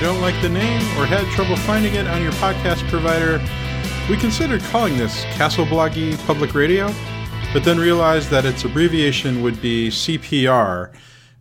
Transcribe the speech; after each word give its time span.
you 0.00 0.06
don't 0.06 0.22
like 0.22 0.40
the 0.40 0.48
name 0.48 0.80
or 0.96 1.04
had 1.04 1.30
trouble 1.34 1.56
finding 1.56 1.94
it 1.94 2.06
on 2.06 2.22
your 2.22 2.32
podcast 2.32 2.88
provider, 2.88 3.38
we 4.08 4.16
considered 4.16 4.62
calling 4.62 4.96
this 4.96 5.24
Castle 5.24 5.66
Bloggy 5.66 6.16
Public 6.26 6.54
Radio, 6.54 6.90
but 7.52 7.64
then 7.64 7.78
realized 7.78 8.30
that 8.30 8.46
its 8.46 8.64
abbreviation 8.64 9.42
would 9.42 9.60
be 9.60 9.90
CPR, 9.90 10.90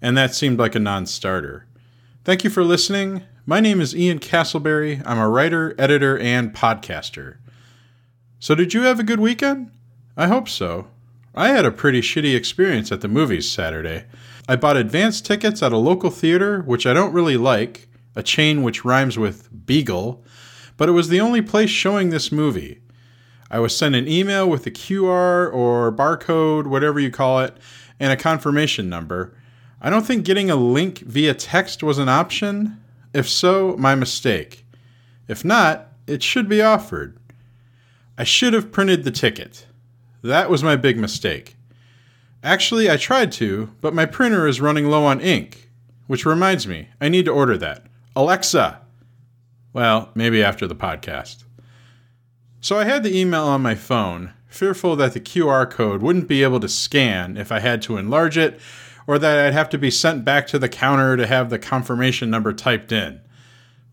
and 0.02 0.18
that 0.18 0.36
seemed 0.36 0.60
like 0.60 0.76
a 0.76 0.80
non 0.80 1.06
starter. 1.06 1.68
Thank 2.26 2.44
you 2.44 2.50
for 2.50 2.66
listening. 2.66 3.24
My 3.46 3.62
name 3.62 3.80
is 3.80 3.96
Ian 3.96 4.20
Castleberry. 4.20 5.02
I'm 5.06 5.20
a 5.20 5.30
writer, 5.30 5.74
editor, 5.78 6.20
and 6.20 6.54
podcaster. 6.54 7.38
So, 8.40 8.56
did 8.56 8.74
you 8.74 8.82
have 8.82 9.00
a 9.00 9.04
good 9.04 9.22
weekend? 9.22 9.72
I 10.18 10.28
hope 10.28 10.50
so. 10.50 10.88
I 11.34 11.48
had 11.48 11.64
a 11.64 11.72
pretty 11.72 12.02
shitty 12.02 12.36
experience 12.36 12.92
at 12.92 13.00
the 13.00 13.08
movies 13.08 13.50
Saturday. 13.50 14.04
I 14.50 14.58
bought 14.58 14.76
advance 14.76 15.22
tickets 15.22 15.64
at 15.64 15.72
a 15.72 15.78
local 15.78 16.10
theater, 16.10 16.62
which 16.64 16.86
I 16.86 16.94
don't 16.94 17.14
really 17.14 17.38
like, 17.38 17.89
a 18.20 18.24
chain 18.24 18.62
which 18.62 18.86
rhymes 18.86 19.18
with 19.18 19.50
Beagle, 19.66 20.24
but 20.78 20.90
it 20.90 20.92
was 20.92 21.08
the 21.08 21.22
only 21.22 21.42
place 21.42 21.70
showing 21.70 22.10
this 22.10 22.32
movie. 22.32 22.82
I 23.50 23.60
was 23.60 23.76
sent 23.76 23.96
an 23.96 24.08
email 24.08 24.48
with 24.48 24.68
a 24.68 24.72
QR 24.72 25.52
or 25.52 25.92
barcode, 25.92 26.68
whatever 26.68 27.00
you 27.00 27.10
call 27.10 27.40
it, 27.40 27.58
and 28.00 28.12
a 28.12 28.18
confirmation 28.18 28.90
number. 28.90 29.36
I 29.82 29.90
don't 29.90 30.06
think 30.06 30.26
getting 30.26 30.52
a 30.52 30.56
link 30.56 31.00
via 31.00 31.34
text 31.34 31.82
was 31.82 31.98
an 31.98 32.10
option. 32.10 32.84
If 33.14 33.28
so, 33.28 33.76
my 33.78 33.96
mistake. 33.96 34.66
If 35.28 35.44
not, 35.44 35.88
it 36.06 36.22
should 36.22 36.50
be 36.50 36.62
offered. 36.62 37.18
I 38.18 38.26
should 38.26 38.54
have 38.54 38.72
printed 38.72 39.04
the 39.04 39.12
ticket. 39.12 39.66
That 40.22 40.50
was 40.50 40.62
my 40.62 40.76
big 40.76 41.00
mistake. 41.00 41.56
Actually, 42.44 42.90
I 42.90 42.98
tried 42.98 43.32
to, 43.34 43.74
but 43.80 43.94
my 43.94 44.06
printer 44.06 44.48
is 44.48 44.62
running 44.62 44.88
low 44.88 45.06
on 45.06 45.22
ink. 45.22 45.70
Which 46.08 46.26
reminds 46.26 46.68
me, 46.68 46.88
I 47.00 47.08
need 47.08 47.26
to 47.26 47.32
order 47.32 47.56
that. 47.58 47.86
Alexa! 48.16 48.82
Well, 49.74 50.10
maybe 50.16 50.44
after 50.44 50.68
the 50.68 50.76
podcast. 50.76 51.44
So 52.60 52.78
I 52.78 52.84
had 52.84 53.04
the 53.04 53.18
email 53.18 53.44
on 53.44 53.62
my 53.62 53.76
phone, 53.76 54.34
fearful 54.48 54.96
that 54.98 55.14
the 55.14 55.20
QR 55.20 55.70
code 55.70 56.02
wouldn't 56.02 56.28
be 56.28 56.44
able 56.44 56.60
to 56.60 56.68
scan 56.68 57.38
if 57.38 57.52
I 57.52 57.60
had 57.60 57.82
to 57.84 57.98
enlarge 57.98 58.38
it, 58.38 58.60
or 59.08 59.18
that 59.20 59.46
I'd 59.46 59.54
have 59.54 59.70
to 59.70 59.78
be 59.78 59.92
sent 59.92 60.26
back 60.26 60.48
to 60.48 60.60
the 60.60 60.70
counter 60.70 61.16
to 61.18 61.28
have 61.28 61.50
the 61.50 61.60
confirmation 61.60 62.30
number 62.30 62.52
typed 62.52 62.92
in. 62.92 63.22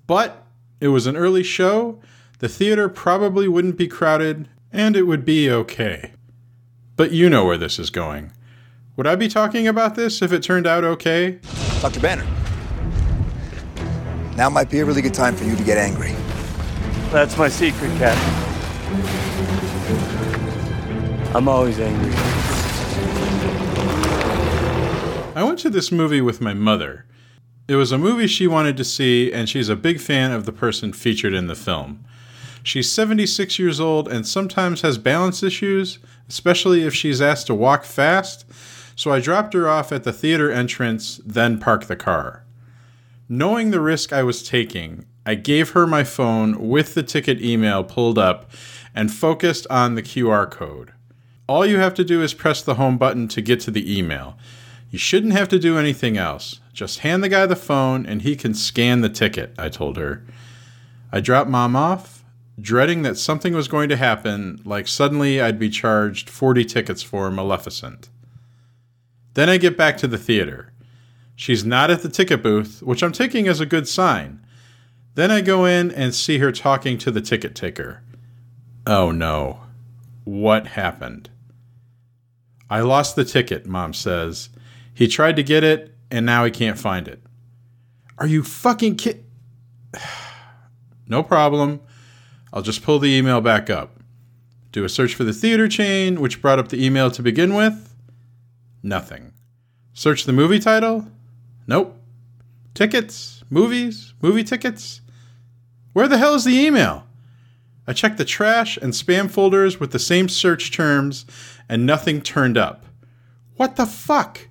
But 0.06 0.47
it 0.80 0.89
was 0.89 1.06
an 1.06 1.17
early 1.17 1.42
show, 1.42 2.01
the 2.39 2.48
theater 2.48 2.89
probably 2.89 3.48
wouldn't 3.48 3.77
be 3.77 3.89
crowded, 3.89 4.48
and 4.73 4.97
it 4.97 5.05
would 5.05 5.25
be 5.25 5.51
okay. 5.51 6.12
But 6.97 7.12
you 7.12 7.30
know 7.30 7.45
where 7.45 7.58
this 7.58 7.78
is 7.78 7.91
going. 7.91 8.33
Would 8.97 9.06
I 9.06 9.14
be 9.14 9.28
talking 9.28 9.69
about 9.69 9.95
this 9.95 10.23
if 10.23 10.33
it 10.33 10.42
turned 10.42 10.67
out 10.67 10.84
okay? 10.84 11.39
Dr. 11.80 12.01
Banner. 12.01 12.27
Now 14.37 14.51
might 14.51 14.69
be 14.69 14.81
a 14.81 14.84
really 14.84 15.01
good 15.01 15.15
time 15.15 15.34
for 15.34 15.45
you 15.45 15.56
to 15.56 15.65
get 15.65 15.79
angry. 15.79 16.15
That's 17.11 17.39
my 17.39 17.48
secret, 17.48 17.91
Captain. 17.97 18.34
I'm 21.34 21.48
always 21.48 21.81
angry. 21.81 22.12
I 25.34 25.42
went 25.42 25.59
to 25.61 25.70
this 25.70 25.91
movie 25.91 26.20
with 26.20 26.42
my 26.42 26.53
mother. 26.53 27.07
It 27.67 27.77
was 27.77 27.92
a 27.92 27.98
movie 27.98 28.27
she 28.27 28.47
wanted 28.47 28.77
to 28.77 28.84
see, 28.84 29.33
and 29.33 29.48
she's 29.48 29.70
a 29.70 29.77
big 29.77 30.01
fan 30.01 30.33
of 30.33 30.45
the 30.45 30.53
person 30.53 30.92
featured 30.92 31.33
in 31.33 31.47
the 31.47 31.55
film. 31.55 32.05
She's 32.62 32.91
76 32.91 33.59
years 33.59 33.81
old 33.81 34.07
and 34.07 34.27
sometimes 34.27 34.83
has 34.83 34.98
balance 34.98 35.42
issues, 35.42 35.98
especially 36.29 36.84
if 36.84 36.95
she's 36.95 37.23
asked 37.23 37.47
to 37.48 37.55
walk 37.55 37.84
fast, 37.84 38.45
so 38.97 39.13
I 39.13 39.20
dropped 39.20 39.55
her 39.55 39.68
off 39.68 39.92
at 39.92 40.05
the 40.05 40.13
theater 40.13 40.51
entrance, 40.51 41.20
then 41.24 41.58
parked 41.58 41.89
the 41.89 41.97
car. 41.97 42.45
Knowing 43.29 43.73
the 43.73 43.81
risk 43.81 44.13
I 44.13 44.23
was 44.23 44.42
taking, 44.42 45.05
I 45.25 45.35
gave 45.35 45.70
her 45.70 45.85
my 45.85 46.05
phone 46.05 46.69
with 46.69 46.95
the 46.95 47.03
ticket 47.03 47.42
email 47.42 47.83
pulled 47.83 48.19
up 48.19 48.53
and 48.95 49.13
focused 49.13 49.67
on 49.69 49.97
the 49.97 50.03
QR 50.03 50.48
code. 50.48 50.92
All 51.48 51.67
you 51.67 51.79
have 51.79 51.95
to 51.95 52.05
do 52.05 52.23
is 52.23 52.35
press 52.35 52.63
the 52.63 52.77
home 52.77 52.98
button 52.98 53.27
to 53.29 53.41
get 53.41 53.59
to 53.61 53.73
the 53.73 53.98
email. 53.98 54.39
You 54.91 55.01
shouldn't 55.01 55.33
have 55.33 55.48
to 55.48 55.59
do 55.59 55.77
anything 55.77 56.17
else. 56.17 56.61
Just 56.73 57.01
hand 57.01 57.25
the 57.25 57.29
guy 57.29 57.47
the 57.47 57.57
phone 57.57 58.07
and 58.07 58.23
he 58.23 58.36
can 58.36 58.55
scan 58.55 59.01
the 59.01 59.09
ticket, 59.09 59.53
I 59.59 59.70
told 59.70 59.97
her. 59.97 60.25
I 61.11 61.19
dropped 61.20 61.51
mom 61.51 61.75
off, 61.75 62.25
dreading 62.61 63.03
that 63.03 63.19
something 63.19 63.55
was 63.55 63.67
going 63.67 63.89
to 63.89 63.97
happen, 63.97 64.61
like 64.65 64.86
suddenly 64.86 65.41
I'd 65.41 65.59
be 65.59 65.69
charged 65.69 66.31
40 66.31 66.65
tickets 66.65 67.03
for 67.03 67.29
Maleficent. 67.33 68.09
Then 69.35 69.48
I 69.48 69.57
get 69.57 69.77
back 69.77 69.97
to 69.98 70.07
the 70.07 70.19
theater. 70.19 70.73
She's 71.36 71.64
not 71.64 71.91
at 71.91 72.02
the 72.02 72.08
ticket 72.08 72.42
booth, 72.42 72.83
which 72.83 73.02
I'm 73.02 73.13
taking 73.13 73.47
as 73.47 73.61
a 73.61 73.67
good 73.67 73.86
sign. 73.86 74.45
Then 75.14 75.30
I 75.30 75.42
go 75.42 75.67
in 75.67 75.91
and 75.91 76.14
see 76.14 76.39
her 76.39 76.51
talking 76.51 76.98
to 76.98 77.11
the 77.11 77.20
ticket 77.20 77.55
taker. 77.55 78.02
Oh 78.86 79.11
no. 79.11 79.61
What 80.24 80.69
happened? 80.69 81.30
I 82.69 82.80
lost 82.80 83.14
the 83.14 83.24
ticket, 83.24 83.67
Mom 83.67 83.92
says. 83.92 84.48
He 84.92 85.07
tried 85.07 85.36
to 85.36 85.42
get 85.42 85.63
it, 85.63 85.95
and 86.11 86.27
now 86.27 86.45
he 86.45 86.51
can't 86.51 86.79
find 86.79 87.07
it. 87.07 87.23
Are 88.18 88.27
you 88.27 88.42
fucking 88.42 88.97
kid? 88.97 89.24
no 91.07 91.23
problem. 91.23 91.80
I'll 92.53 92.63
just 92.63 92.83
pull 92.83 92.98
the 92.98 93.14
email 93.14 93.41
back 93.41 93.68
up. 93.68 94.01
Do 94.73 94.85
a 94.85 94.89
search 94.89 95.14
for 95.14 95.24
the 95.24 95.33
theater 95.33 95.68
chain, 95.68 96.20
which 96.20 96.41
brought 96.41 96.58
up 96.58 96.68
the 96.68 96.85
email 96.85 97.11
to 97.11 97.23
begin 97.23 97.55
with. 97.55 97.95
Nothing. 98.83 99.33
Search 99.92 100.24
the 100.24 100.33
movie 100.33 100.58
title. 100.58 101.07
Nope. 101.67 102.01
Tickets, 102.75 103.43
movies, 103.51 104.15
movie 104.23 104.45
tickets. 104.45 105.01
Where 105.93 106.09
the 106.09 106.19
hell 106.19 106.35
is 106.35 106.45
the 106.45 106.59
email? 106.59 107.07
I 107.87 107.93
checked 107.93 108.19
the 108.19 108.25
trash 108.25 108.77
and 108.77 108.93
spam 108.93 109.31
folders 109.31 109.81
with 109.81 109.93
the 109.93 109.99
same 109.99 110.29
search 110.29 110.73
terms, 110.73 111.25
and 111.69 111.87
nothing 111.87 112.21
turned 112.21 112.59
up. 112.59 112.85
What 113.57 113.77
the 113.77 113.87
fuck? 113.87 114.49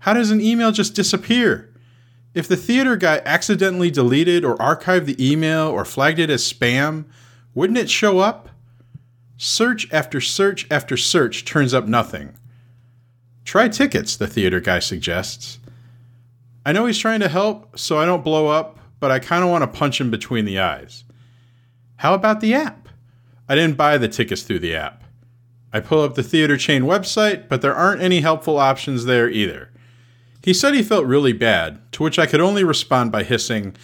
How 0.00 0.12
does 0.14 0.30
an 0.30 0.40
email 0.40 0.72
just 0.72 0.94
disappear? 0.94 1.72
If 2.34 2.48
the 2.48 2.56
theater 2.56 2.96
guy 2.96 3.22
accidentally 3.24 3.90
deleted 3.90 4.44
or 4.44 4.56
archived 4.56 5.06
the 5.06 5.32
email 5.32 5.68
or 5.68 5.84
flagged 5.84 6.18
it 6.18 6.30
as 6.30 6.50
spam, 6.50 7.04
wouldn't 7.54 7.78
it 7.78 7.90
show 7.90 8.18
up? 8.18 8.48
Search 9.36 9.90
after 9.92 10.20
search 10.20 10.66
after 10.70 10.96
search 10.96 11.44
turns 11.44 11.74
up 11.74 11.86
nothing. 11.86 12.34
Try 13.44 13.68
tickets, 13.68 14.16
the 14.16 14.26
theater 14.26 14.60
guy 14.60 14.78
suggests. 14.78 15.58
I 16.64 16.72
know 16.72 16.86
he's 16.86 16.98
trying 16.98 17.20
to 17.20 17.28
help, 17.28 17.78
so 17.78 17.98
I 17.98 18.06
don't 18.06 18.24
blow 18.24 18.48
up, 18.48 18.78
but 19.00 19.10
I 19.10 19.18
kind 19.18 19.42
of 19.42 19.50
want 19.50 19.62
to 19.62 19.78
punch 19.78 20.00
him 20.00 20.10
between 20.10 20.44
the 20.44 20.60
eyes. 20.60 21.04
How 21.96 22.14
about 22.14 22.40
the 22.40 22.54
app? 22.54 22.88
I 23.48 23.54
didn't 23.54 23.76
buy 23.76 23.98
the 23.98 24.08
tickets 24.08 24.42
through 24.42 24.60
the 24.60 24.74
app. 24.74 25.02
I 25.72 25.80
pull 25.80 26.02
up 26.02 26.14
the 26.14 26.22
theater 26.22 26.56
chain 26.56 26.82
website, 26.82 27.48
but 27.48 27.62
there 27.62 27.74
aren't 27.74 28.02
any 28.02 28.20
helpful 28.20 28.58
options 28.58 29.04
there 29.04 29.28
either. 29.28 29.70
He 30.42 30.52
said 30.52 30.74
he 30.74 30.82
felt 30.82 31.06
really 31.06 31.32
bad, 31.32 31.80
to 31.92 32.02
which 32.02 32.18
I 32.18 32.26
could 32.26 32.40
only 32.40 32.64
respond 32.64 33.10
by 33.10 33.22
hissing, 33.22 33.74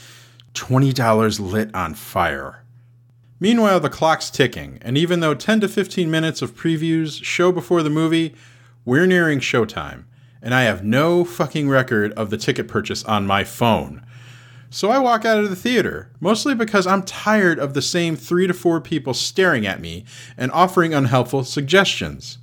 $20 0.54 1.40
lit 1.40 1.74
on 1.74 1.94
fire. 1.94 2.64
Meanwhile, 3.40 3.80
the 3.80 3.88
clock's 3.88 4.30
ticking, 4.30 4.78
and 4.82 4.98
even 4.98 5.20
though 5.20 5.34
10 5.34 5.60
to 5.60 5.68
15 5.68 6.10
minutes 6.10 6.42
of 6.42 6.56
previews 6.56 7.22
show 7.22 7.52
before 7.52 7.82
the 7.82 7.90
movie, 7.90 8.34
we're 8.84 9.06
nearing 9.06 9.38
showtime, 9.38 10.04
and 10.42 10.54
I 10.54 10.62
have 10.62 10.84
no 10.84 11.24
fucking 11.24 11.68
record 11.68 12.12
of 12.12 12.30
the 12.30 12.36
ticket 12.36 12.68
purchase 12.68 13.04
on 13.04 13.26
my 13.26 13.44
phone. 13.44 14.04
So 14.70 14.90
I 14.90 14.98
walk 14.98 15.24
out 15.24 15.38
of 15.38 15.48
the 15.48 15.56
theater, 15.56 16.10
mostly 16.20 16.54
because 16.54 16.86
I'm 16.86 17.02
tired 17.02 17.58
of 17.58 17.72
the 17.72 17.80
same 17.80 18.16
three 18.16 18.46
to 18.46 18.52
four 18.52 18.80
people 18.80 19.14
staring 19.14 19.66
at 19.66 19.80
me 19.80 20.04
and 20.36 20.52
offering 20.52 20.92
unhelpful 20.92 21.44
suggestions. 21.44 22.38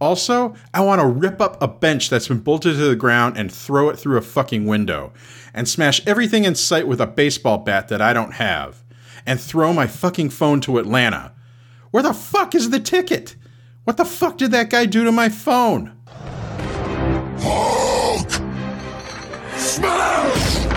Also, 0.00 0.54
I 0.72 0.80
want 0.80 1.00
to 1.00 1.06
rip 1.06 1.40
up 1.40 1.60
a 1.60 1.68
bench 1.68 2.08
that's 2.08 2.28
been 2.28 2.38
bolted 2.38 2.76
to 2.76 2.88
the 2.88 2.96
ground 2.96 3.36
and 3.36 3.52
throw 3.52 3.90
it 3.90 3.98
through 3.98 4.16
a 4.16 4.22
fucking 4.22 4.64
window, 4.64 5.12
and 5.52 5.68
smash 5.68 6.06
everything 6.06 6.44
in 6.44 6.54
sight 6.54 6.86
with 6.86 7.00
a 7.00 7.06
baseball 7.06 7.58
bat 7.58 7.88
that 7.88 8.00
I 8.00 8.12
don't 8.12 8.34
have 8.34 8.82
and 9.26 9.40
throw 9.40 9.72
my 9.72 9.86
fucking 9.86 10.30
phone 10.30 10.60
to 10.62 10.78
Atlanta. 10.78 11.32
Where 11.90 12.02
the 12.02 12.14
fuck 12.14 12.54
is 12.54 12.70
the 12.70 12.80
ticket? 12.80 13.36
What 13.84 13.96
the 13.96 14.04
fuck 14.04 14.38
did 14.38 14.52
that 14.52 14.70
guy 14.70 14.86
do 14.86 15.04
to 15.04 15.12
my 15.12 15.28
phone? 15.28 15.97
Hulk! 17.40 18.30
Smash! 19.56 20.68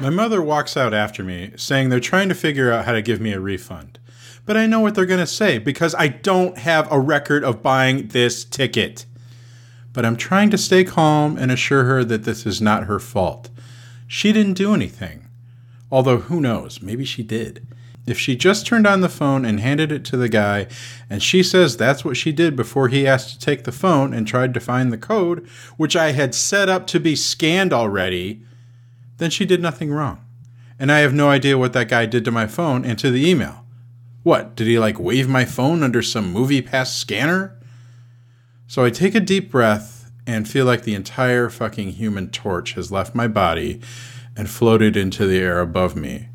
My 0.00 0.10
mother 0.10 0.40
walks 0.40 0.76
out 0.76 0.94
after 0.94 1.24
me, 1.24 1.52
saying 1.56 1.88
they're 1.88 2.00
trying 2.00 2.28
to 2.28 2.34
figure 2.34 2.72
out 2.72 2.84
how 2.84 2.92
to 2.92 3.02
give 3.02 3.20
me 3.20 3.32
a 3.32 3.40
refund. 3.40 3.98
But 4.46 4.56
I 4.56 4.66
know 4.66 4.80
what 4.80 4.94
they're 4.94 5.04
going 5.04 5.20
to 5.20 5.26
say 5.26 5.58
because 5.58 5.94
I 5.96 6.08
don't 6.08 6.56
have 6.56 6.90
a 6.90 6.98
record 6.98 7.44
of 7.44 7.62
buying 7.62 8.08
this 8.08 8.44
ticket. 8.44 9.04
But 9.92 10.06
I'm 10.06 10.16
trying 10.16 10.50
to 10.50 10.58
stay 10.58 10.84
calm 10.84 11.36
and 11.36 11.50
assure 11.50 11.84
her 11.84 12.04
that 12.04 12.24
this 12.24 12.46
is 12.46 12.62
not 12.62 12.84
her 12.84 12.98
fault. 12.98 13.50
She 14.06 14.32
didn't 14.32 14.54
do 14.54 14.72
anything. 14.72 15.28
Although, 15.90 16.18
who 16.18 16.40
knows, 16.40 16.80
maybe 16.80 17.04
she 17.04 17.22
did. 17.22 17.66
If 18.08 18.18
she 18.18 18.36
just 18.36 18.66
turned 18.66 18.86
on 18.86 19.00
the 19.00 19.08
phone 19.08 19.44
and 19.44 19.60
handed 19.60 19.92
it 19.92 20.04
to 20.06 20.16
the 20.16 20.28
guy, 20.28 20.66
and 21.10 21.22
she 21.22 21.42
says 21.42 21.76
that's 21.76 22.04
what 22.04 22.16
she 22.16 22.32
did 22.32 22.56
before 22.56 22.88
he 22.88 23.06
asked 23.06 23.30
to 23.30 23.38
take 23.38 23.64
the 23.64 23.72
phone 23.72 24.14
and 24.14 24.26
tried 24.26 24.54
to 24.54 24.60
find 24.60 24.92
the 24.92 24.98
code, 24.98 25.46
which 25.76 25.94
I 25.94 26.12
had 26.12 26.34
set 26.34 26.68
up 26.68 26.86
to 26.88 27.00
be 27.00 27.14
scanned 27.14 27.72
already, 27.72 28.42
then 29.18 29.30
she 29.30 29.44
did 29.44 29.60
nothing 29.60 29.90
wrong. 29.90 30.24
And 30.78 30.90
I 30.90 31.00
have 31.00 31.12
no 31.12 31.28
idea 31.28 31.58
what 31.58 31.72
that 31.72 31.88
guy 31.88 32.06
did 32.06 32.24
to 32.24 32.30
my 32.30 32.46
phone 32.46 32.84
and 32.84 32.98
to 33.00 33.10
the 33.10 33.28
email. 33.28 33.64
What, 34.22 34.54
did 34.54 34.66
he 34.66 34.78
like 34.78 34.98
wave 34.98 35.28
my 35.28 35.44
phone 35.44 35.82
under 35.82 36.02
some 36.02 36.32
MoviePass 36.32 36.88
scanner? 36.88 37.58
So 38.66 38.84
I 38.84 38.90
take 38.90 39.14
a 39.14 39.20
deep 39.20 39.50
breath 39.50 40.10
and 40.26 40.48
feel 40.48 40.66
like 40.66 40.82
the 40.82 40.94
entire 40.94 41.48
fucking 41.48 41.92
human 41.92 42.28
torch 42.28 42.74
has 42.74 42.92
left 42.92 43.14
my 43.14 43.26
body 43.26 43.80
and 44.36 44.48
floated 44.48 44.96
into 44.96 45.26
the 45.26 45.38
air 45.38 45.60
above 45.60 45.96
me. 45.96 46.28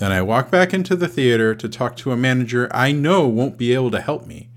Then 0.00 0.12
I 0.12 0.22
walk 0.22 0.50
back 0.50 0.72
into 0.72 0.96
the 0.96 1.08
theater 1.08 1.54
to 1.54 1.68
talk 1.68 1.94
to 1.98 2.10
a 2.10 2.16
manager 2.16 2.70
I 2.72 2.90
know 2.90 3.28
won't 3.28 3.58
be 3.58 3.74
able 3.74 3.90
to 3.90 4.00
help 4.00 4.26
me. 4.26 4.48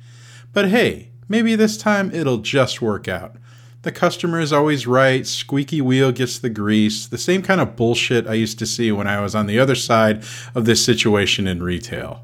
But 0.54 0.70
hey, 0.70 1.10
maybe 1.28 1.58
this 1.58 1.76
time 1.76 2.16
it'll 2.16 2.38
just 2.38 2.82
work 2.82 3.10
out. 3.10 3.36
The 3.82 3.92
customer 3.92 4.40
is 4.40 4.54
always 4.54 4.88
right, 4.88 5.28
squeaky 5.28 5.82
wheel 5.82 6.14
gets 6.14 6.40
the 6.40 6.50
grease, 6.50 7.06
the 7.06 7.18
same 7.18 7.42
kind 7.42 7.60
of 7.60 7.76
bullshit 7.76 8.26
I 8.26 8.36
used 8.36 8.58
to 8.60 8.66
see 8.66 8.90
when 8.94 9.06
I 9.06 9.20
was 9.20 9.36
on 9.36 9.48
the 9.48 9.60
other 9.60 9.76
side 9.76 10.24
of 10.56 10.64
this 10.64 10.84
situation 10.84 11.46
in 11.46 11.62
retail. 11.62 12.22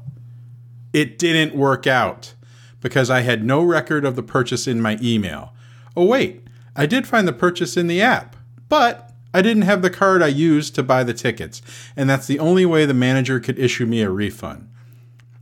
It 0.94 1.18
didn't 1.18 1.54
work 1.54 1.86
out 1.86 2.32
because 2.80 3.10
I 3.10 3.20
had 3.20 3.44
no 3.44 3.62
record 3.62 4.06
of 4.06 4.16
the 4.16 4.22
purchase 4.22 4.66
in 4.66 4.80
my 4.80 4.98
email. 5.02 5.52
Oh, 5.94 6.06
wait, 6.06 6.46
I 6.74 6.86
did 6.86 7.06
find 7.06 7.28
the 7.28 7.34
purchase 7.34 7.76
in 7.76 7.86
the 7.86 8.00
app, 8.00 8.34
but 8.70 9.09
I 9.32 9.42
didn't 9.42 9.62
have 9.62 9.82
the 9.82 9.90
card 9.90 10.22
I 10.22 10.28
used 10.28 10.74
to 10.74 10.82
buy 10.82 11.04
the 11.04 11.14
tickets, 11.14 11.62
and 11.96 12.10
that's 12.10 12.26
the 12.26 12.38
only 12.38 12.66
way 12.66 12.84
the 12.84 12.94
manager 12.94 13.38
could 13.38 13.58
issue 13.58 13.86
me 13.86 14.02
a 14.02 14.10
refund. 14.10 14.68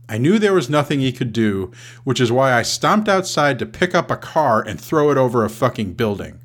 I 0.07 0.17
knew 0.17 0.39
there 0.39 0.53
was 0.53 0.69
nothing 0.69 0.99
he 0.99 1.11
could 1.11 1.31
do, 1.33 1.71
which 2.03 2.19
is 2.19 2.31
why 2.31 2.53
I 2.53 2.63
stomped 2.63 3.07
outside 3.07 3.59
to 3.59 3.65
pick 3.65 3.93
up 3.93 4.09
a 4.09 4.17
car 4.17 4.61
and 4.61 4.79
throw 4.79 5.11
it 5.11 5.17
over 5.17 5.43
a 5.45 5.49
fucking 5.49 5.93
building. 5.93 6.39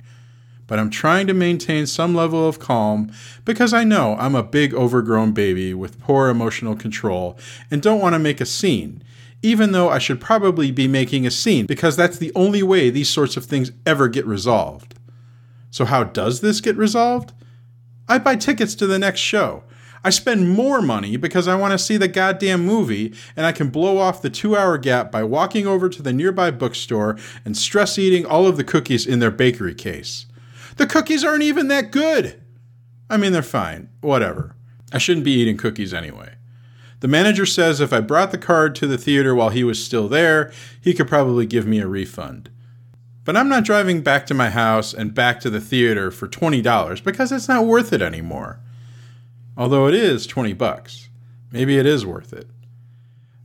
But 0.67 0.79
I'm 0.79 0.91
trying 0.91 1.27
to 1.27 1.35
maintain 1.35 1.87
some 1.87 2.15
level 2.15 2.49
of 2.49 2.59
calm 2.59 3.13
because 3.45 3.75
I 3.75 3.85
know 3.85 4.17
I'm 4.19 4.35
a 4.35 4.43
big 4.43 4.75
overgrown 4.75 5.33
baby 5.33 5.75
with 5.75 6.01
poor 6.01 6.29
emotional 6.29 6.75
control 6.75 7.39
and 7.71 7.83
don't 7.83 8.01
want 8.01 8.15
to 8.15 8.19
make 8.19 8.41
a 8.41 8.47
scene, 8.47 9.03
even 9.43 9.73
though 9.73 9.91
I 9.91 9.99
should 9.99 10.21
probably 10.21 10.71
be 10.71 10.89
making 10.89 11.27
a 11.27 11.31
scene 11.31 11.67
because 11.67 11.97
that's 11.97 12.19
the 12.19 12.33
only 12.35 12.63
way 12.63 12.89
these 12.89 13.11
sorts 13.11 13.37
of 13.37 13.45
things 13.45 13.73
ever 13.85 14.09
get 14.09 14.27
resolved. 14.27 14.95
So, 15.75 15.85
how 15.85 16.05
does 16.05 16.41
this 16.41 16.61
get 16.61 16.77
resolved? 16.77 17.33
I 18.09 18.19
buy 18.19 18.37
tickets 18.37 18.77
to 18.77 18.87
the 18.87 18.97
next 18.97 19.19
show. 19.19 19.65
I 20.05 20.11
spend 20.11 20.49
more 20.49 20.81
money 20.81 21.17
because 21.17 21.49
I 21.49 21.57
want 21.57 21.73
to 21.73 21.79
see 21.81 21.97
the 21.97 22.07
goddamn 22.07 22.65
movie, 22.65 23.13
and 23.35 23.45
I 23.45 23.51
can 23.51 23.71
blow 23.71 23.99
off 23.99 24.23
the 24.23 24.31
two 24.31 24.57
hour 24.57 24.79
gap 24.79 25.11
by 25.11 25.25
walking 25.25 25.67
over 25.67 25.89
to 25.89 26.01
the 26.01 26.13
nearby 26.13 26.53
bookstore 26.53 27.19
and 27.45 27.57
stress 27.57 27.99
eating 27.99 28.25
all 28.25 28.47
of 28.47 28.57
the 28.57 28.63
cookies 28.63 29.05
in 29.05 29.19
their 29.19 29.33
bakery 29.33 29.75
case. 29.75 30.27
The 30.77 30.87
cookies 30.87 31.25
aren't 31.25 31.43
even 31.43 31.67
that 31.67 31.91
good! 31.91 32.41
I 33.11 33.17
mean, 33.17 33.33
they're 33.33 33.43
fine. 33.43 33.89
Whatever. 34.01 34.55
I 34.93 34.99
shouldn't 34.99 35.25
be 35.25 35.33
eating 35.33 35.57
cookies 35.57 35.93
anyway. 35.93 36.37
The 37.01 37.09
manager 37.09 37.47
says 37.47 37.81
if 37.81 37.93
I 37.93 37.99
brought 37.99 38.31
the 38.31 38.39
card 38.39 38.77
to 38.77 38.87
the 38.87 38.97
theater 38.97 39.35
while 39.35 39.51
he 39.51 39.65
was 39.65 39.85
still 39.85 40.07
there, 40.07 40.53
he 40.81 40.95
could 40.95 41.09
probably 41.09 41.47
give 41.47 41.67
me 41.67 41.81
a 41.81 41.89
refund. 41.89 42.51
But 43.25 43.37
I'm 43.37 43.49
not 43.49 43.65
driving 43.65 44.03
back 44.03 44.27
to 44.27 44.35
my 44.35 44.51
house 44.51 44.93
and 44.93 45.15
back 45.15 45.41
to 45.41 45.51
the 45.51 45.61
theater 45.61 46.11
for 46.11 46.29
$20 46.29 47.03
because 47.03 47.33
it's 47.33 47.49
not 47.49 47.65
worth 47.65 47.93
it 47.93 48.03
anymore. 48.03 48.61
Although 49.57 49.89
it 49.89 49.95
is 49.95 50.27
20 50.27 50.53
bucks. 50.53 51.09
Maybe 51.51 51.79
it 51.79 51.87
is 51.87 52.05
worth 52.05 52.33
it. 52.33 52.49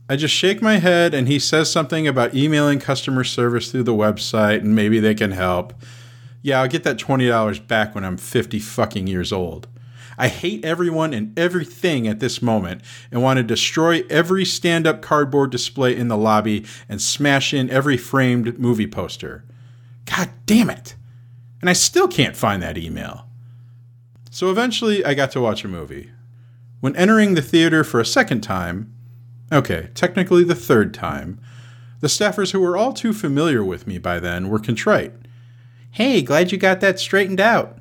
I 0.08 0.16
just 0.16 0.34
shake 0.34 0.60
my 0.60 0.78
head 0.78 1.14
and 1.14 1.28
he 1.28 1.38
says 1.38 1.70
something 1.70 2.08
about 2.08 2.34
emailing 2.34 2.80
customer 2.80 3.22
service 3.22 3.70
through 3.70 3.84
the 3.84 3.94
website 3.94 4.58
and 4.58 4.74
maybe 4.74 4.98
they 4.98 5.14
can 5.14 5.30
help. 5.30 5.72
Yeah, 6.42 6.60
I'll 6.60 6.68
get 6.68 6.84
that 6.84 6.98
$20 6.98 7.66
back 7.68 7.94
when 7.94 8.04
I'm 8.04 8.16
50 8.16 8.58
fucking 8.58 9.06
years 9.06 9.32
old. 9.32 9.68
I 10.18 10.28
hate 10.28 10.64
everyone 10.64 11.14
and 11.14 11.38
everything 11.38 12.06
at 12.06 12.20
this 12.20 12.42
moment 12.42 12.82
and 13.10 13.22
want 13.22 13.38
to 13.38 13.42
destroy 13.42 14.02
every 14.10 14.44
stand 14.44 14.86
up 14.86 15.00
cardboard 15.00 15.50
display 15.50 15.96
in 15.96 16.08
the 16.08 16.16
lobby 16.16 16.66
and 16.88 17.00
smash 17.00 17.54
in 17.54 17.70
every 17.70 17.96
framed 17.96 18.58
movie 18.58 18.86
poster. 18.86 19.44
God 20.04 20.30
damn 20.46 20.70
it. 20.70 20.94
And 21.60 21.68
I 21.68 21.74
still 21.74 22.08
can't 22.08 22.36
find 22.36 22.62
that 22.62 22.78
email. 22.78 23.26
So 24.30 24.50
eventually, 24.50 25.04
I 25.04 25.14
got 25.14 25.30
to 25.32 25.40
watch 25.40 25.64
a 25.64 25.68
movie. 25.68 26.10
When 26.80 26.96
entering 26.96 27.34
the 27.34 27.42
theater 27.42 27.84
for 27.84 28.00
a 28.00 28.06
second 28.06 28.40
time, 28.40 28.94
okay, 29.52 29.90
technically 29.94 30.44
the 30.44 30.54
third 30.54 30.94
time, 30.94 31.40
the 32.00 32.06
staffers 32.06 32.52
who 32.52 32.60
were 32.60 32.76
all 32.76 32.92
too 32.92 33.12
familiar 33.12 33.62
with 33.62 33.86
me 33.86 33.98
by 33.98 34.18
then 34.18 34.48
were 34.48 34.58
contrite. 34.58 35.12
Hey, 35.90 36.22
glad 36.22 36.52
you 36.52 36.58
got 36.58 36.80
that 36.80 36.98
straightened 36.98 37.40
out. 37.40 37.78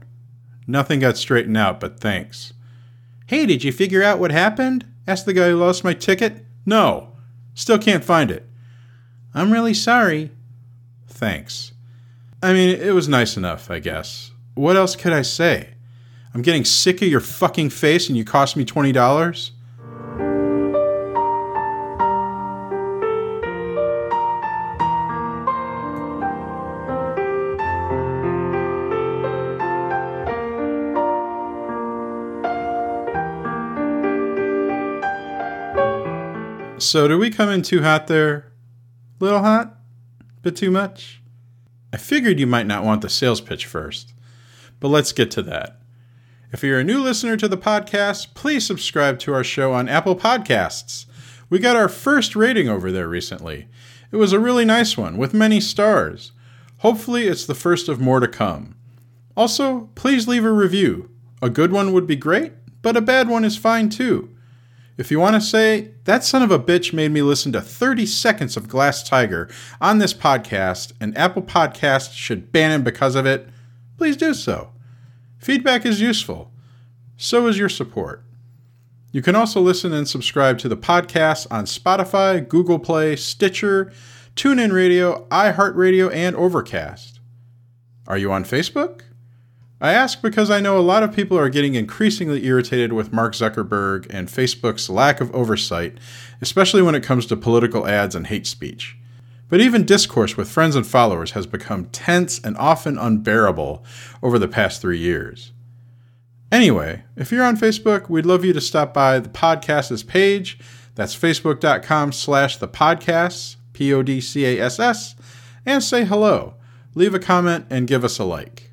Nothing 0.67 0.99
got 0.99 1.17
straightened 1.17 1.57
out, 1.57 1.79
but 1.79 1.99
thanks. 1.99 2.53
Hey, 3.27 3.45
did 3.45 3.63
you 3.63 3.71
figure 3.71 4.03
out 4.03 4.19
what 4.19 4.31
happened? 4.31 4.85
asked 5.07 5.25
the 5.25 5.33
guy 5.33 5.49
who 5.49 5.55
lost 5.55 5.83
my 5.83 5.93
ticket. 5.93 6.45
No, 6.65 7.13
still 7.53 7.77
can't 7.77 8.03
find 8.03 8.29
it. 8.29 8.47
I'm 9.33 9.51
really 9.51 9.73
sorry. 9.73 10.31
Thanks. 11.07 11.71
I 12.41 12.53
mean, 12.53 12.69
it 12.79 12.93
was 12.93 13.09
nice 13.09 13.35
enough, 13.35 13.69
I 13.69 13.79
guess. 13.79 14.31
What 14.53 14.77
else 14.77 14.95
could 14.95 15.11
I 15.11 15.23
say? 15.23 15.73
I'm 16.33 16.41
getting 16.41 16.63
sick 16.63 17.01
of 17.01 17.09
your 17.09 17.19
fucking 17.19 17.69
face 17.69 18.07
and 18.07 18.17
you 18.17 18.23
cost 18.23 18.55
me 18.55 18.63
$20? 18.63 19.51
So, 36.81 37.09
do 37.09 37.17
we 37.17 37.29
come 37.29 37.49
in 37.49 37.61
too 37.61 37.81
hot 37.81 38.07
there? 38.07 38.53
Little 39.19 39.39
hot? 39.39 39.77
Bit 40.41 40.55
too 40.55 40.71
much? 40.71 41.18
I 41.91 41.97
figured 41.97 42.39
you 42.39 42.47
might 42.47 42.67
not 42.67 42.83
want 42.83 43.01
the 43.01 43.09
sales 43.09 43.41
pitch 43.41 43.65
first, 43.65 44.13
but 44.79 44.89
let's 44.89 45.11
get 45.11 45.31
to 45.31 45.41
that. 45.43 45.79
If 46.51 46.63
you're 46.63 46.79
a 46.79 46.83
new 46.83 47.01
listener 47.01 47.37
to 47.37 47.47
the 47.47 47.57
podcast, 47.57 48.33
please 48.33 48.65
subscribe 48.65 49.19
to 49.19 49.33
our 49.33 49.43
show 49.43 49.73
on 49.73 49.89
Apple 49.89 50.15
Podcasts. 50.15 51.05
We 51.49 51.59
got 51.59 51.75
our 51.75 51.89
first 51.89 52.35
rating 52.35 52.69
over 52.69 52.91
there 52.91 53.07
recently. 53.07 53.67
It 54.11 54.17
was 54.17 54.33
a 54.33 54.39
really 54.39 54.65
nice 54.65 54.97
one 54.97 55.17
with 55.17 55.33
many 55.33 55.59
stars. 55.59 56.31
Hopefully, 56.77 57.27
it's 57.27 57.45
the 57.45 57.55
first 57.55 57.89
of 57.89 57.99
more 57.99 58.19
to 58.19 58.27
come. 58.27 58.75
Also, 59.35 59.89
please 59.95 60.27
leave 60.27 60.45
a 60.45 60.51
review. 60.51 61.09
A 61.41 61.49
good 61.49 61.71
one 61.71 61.93
would 61.93 62.07
be 62.07 62.15
great, 62.15 62.53
but 62.81 62.97
a 62.97 63.01
bad 63.01 63.29
one 63.29 63.45
is 63.45 63.57
fine 63.57 63.89
too. 63.89 64.35
If 64.99 65.11
you 65.11 65.19
want 65.21 65.35
to 65.35 65.41
say, 65.41 65.91
that 66.03 66.25
son 66.25 66.43
of 66.43 66.51
a 66.51 66.59
bitch 66.59 66.91
made 66.91 67.11
me 67.11 67.21
listen 67.21 67.53
to 67.53 67.61
30 67.61 68.05
seconds 68.05 68.57
of 68.57 68.67
Glass 68.67 69.01
Tiger 69.01 69.49
on 69.79 69.99
this 69.99 70.13
podcast, 70.13 70.91
and 70.99 71.17
Apple 71.17 71.41
Podcasts 71.41 72.11
should 72.11 72.51
ban 72.51 72.71
him 72.71 72.83
because 72.83 73.15
of 73.15 73.25
it, 73.25 73.47
please 73.97 74.17
do 74.17 74.33
so. 74.33 74.73
Feedback 75.37 75.85
is 75.85 76.01
useful. 76.01 76.51
So 77.15 77.47
is 77.47 77.57
your 77.57 77.69
support. 77.69 78.25
You 79.13 79.21
can 79.21 79.35
also 79.35 79.61
listen 79.61 79.93
and 79.93 80.05
subscribe 80.05 80.57
to 80.59 80.67
the 80.67 80.75
podcast 80.75 81.47
on 81.49 81.63
Spotify, 81.63 82.45
Google 82.45 82.77
Play, 82.77 83.15
Stitcher, 83.15 83.93
TuneIn 84.35 84.73
Radio, 84.73 85.25
iHeartRadio, 85.29 86.13
and 86.13 86.35
Overcast. 86.35 87.21
Are 88.05 88.17
you 88.17 88.33
on 88.33 88.43
Facebook? 88.43 89.03
I 89.81 89.93
ask 89.93 90.21
because 90.21 90.49
I 90.51 90.59
know 90.59 90.77
a 90.77 90.81
lot 90.81 91.03
of 91.03 91.15
people 91.15 91.37
are 91.37 91.49
getting 91.49 91.75
increasingly 91.75 92.45
irritated 92.45 92.91
with 92.91 93.13
Mark 93.13 93.33
Zuckerberg 93.33 94.07
and 94.09 94.27
Facebook's 94.27 94.89
lack 94.89 95.21
of 95.21 95.33
oversight, 95.33 95.97
especially 96.41 96.81
when 96.81 96.95
it 96.95 97.03
comes 97.03 97.25
to 97.27 97.37
political 97.37 97.87
ads 97.87 98.13
and 98.13 98.27
hate 98.27 98.45
speech. 98.45 98.97
But 99.47 99.61
even 99.61 99.85
discourse 99.85 100.35
with 100.35 100.51
friends 100.51 100.75
and 100.75 100.85
followers 100.85 101.31
has 101.31 101.47
become 101.47 101.85
tense 101.85 102.39
and 102.39 102.57
often 102.57 102.97
unbearable 102.97 103.83
over 104.21 104.37
the 104.37 104.49
past 104.49 104.81
three 104.81 104.99
years. 104.99 105.53
Anyway, 106.51 107.03
if 107.15 107.31
you're 107.31 107.45
on 107.45 107.57
Facebook, 107.57 108.09
we'd 108.09 108.25
love 108.25 108.43
you 108.43 108.53
to 108.53 108.61
stop 108.61 108.93
by 108.93 109.17
the 109.19 109.29
podcast's 109.29 110.03
page. 110.03 110.59
That's 110.95 111.15
facebook.com 111.15 112.11
slash 112.11 112.57
the 112.57 112.67
podcasts, 112.67 113.55
P 113.71 113.93
O 113.93 114.03
D 114.03 114.19
C 114.19 114.45
A 114.45 114.61
S 114.65 114.79
S, 114.79 115.15
and 115.65 115.81
say 115.81 116.03
hello. 116.03 116.55
Leave 116.95 117.13
a 117.13 117.19
comment 117.19 117.65
and 117.69 117.87
give 117.87 118.03
us 118.03 118.19
a 118.19 118.25
like. 118.25 118.68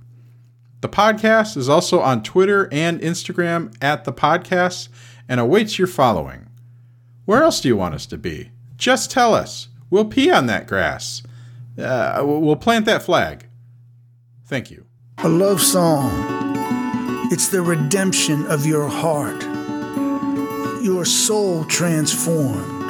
The 0.86 0.92
podcast 0.92 1.56
is 1.56 1.68
also 1.68 1.98
on 1.98 2.22
Twitter 2.22 2.68
and 2.70 3.00
Instagram 3.00 3.74
at 3.82 4.04
the 4.04 4.12
podcast 4.12 4.88
and 5.28 5.40
awaits 5.40 5.80
your 5.80 5.88
following. 5.88 6.46
Where 7.24 7.42
else 7.42 7.60
do 7.60 7.66
you 7.66 7.76
want 7.76 7.96
us 7.96 8.06
to 8.06 8.16
be? 8.16 8.52
Just 8.76 9.10
tell 9.10 9.34
us. 9.34 9.66
We'll 9.90 10.04
pee 10.04 10.30
on 10.30 10.46
that 10.46 10.68
grass. 10.68 11.24
Uh, 11.76 12.22
we'll 12.24 12.54
plant 12.54 12.86
that 12.86 13.02
flag. 13.02 13.48
Thank 14.44 14.70
you. 14.70 14.86
A 15.24 15.28
love 15.28 15.60
song. 15.60 16.08
It's 17.32 17.48
the 17.48 17.62
redemption 17.62 18.46
of 18.46 18.64
your 18.64 18.86
heart. 18.86 19.42
your 20.84 21.04
soul 21.04 21.64
transformed 21.64 22.84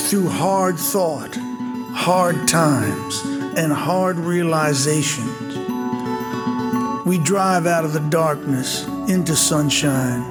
through 0.00 0.28
hard 0.28 0.76
thought, 0.76 1.36
hard 1.94 2.48
times, 2.48 3.20
and 3.56 3.72
hard 3.72 4.18
realizations. 4.18 5.41
We 7.12 7.18
drive 7.18 7.66
out 7.66 7.84
of 7.84 7.92
the 7.92 8.00
darkness 8.00 8.86
into 9.06 9.36
sunshine 9.36 10.22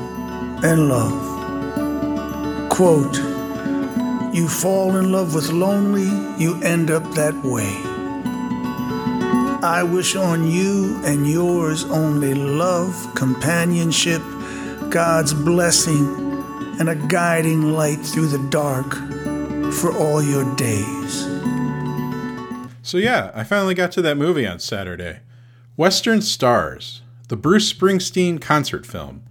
and 0.63 0.89
love. 0.89 2.69
Quote, 2.71 3.17
you 4.33 4.47
fall 4.49 4.95
in 4.95 5.11
love 5.11 5.35
with 5.35 5.49
lonely, 5.49 6.09
you 6.43 6.59
end 6.63 6.89
up 6.89 7.03
that 7.11 7.35
way. 7.43 7.71
I 9.61 9.83
wish 9.83 10.15
on 10.15 10.49
you 10.49 10.99
and 11.05 11.29
yours 11.29 11.83
only 11.83 12.33
love, 12.33 13.11
companionship, 13.13 14.23
God's 14.89 15.35
blessing, 15.35 16.07
and 16.79 16.89
a 16.89 16.95
guiding 16.95 17.73
light 17.73 17.99
through 17.99 18.29
the 18.29 18.43
dark 18.49 18.91
for 19.75 19.95
all 19.95 20.23
your 20.23 20.51
days. 20.55 21.27
So, 22.81 22.97
yeah, 22.97 23.29
I 23.35 23.43
finally 23.43 23.75
got 23.75 23.91
to 23.91 24.01
that 24.01 24.17
movie 24.17 24.47
on 24.47 24.57
Saturday 24.57 25.19
Western 25.77 26.21
Stars, 26.21 27.01
the 27.29 27.37
Bruce 27.37 27.71
Springsteen 27.71 28.41
concert 28.41 28.85
film, 28.85 29.23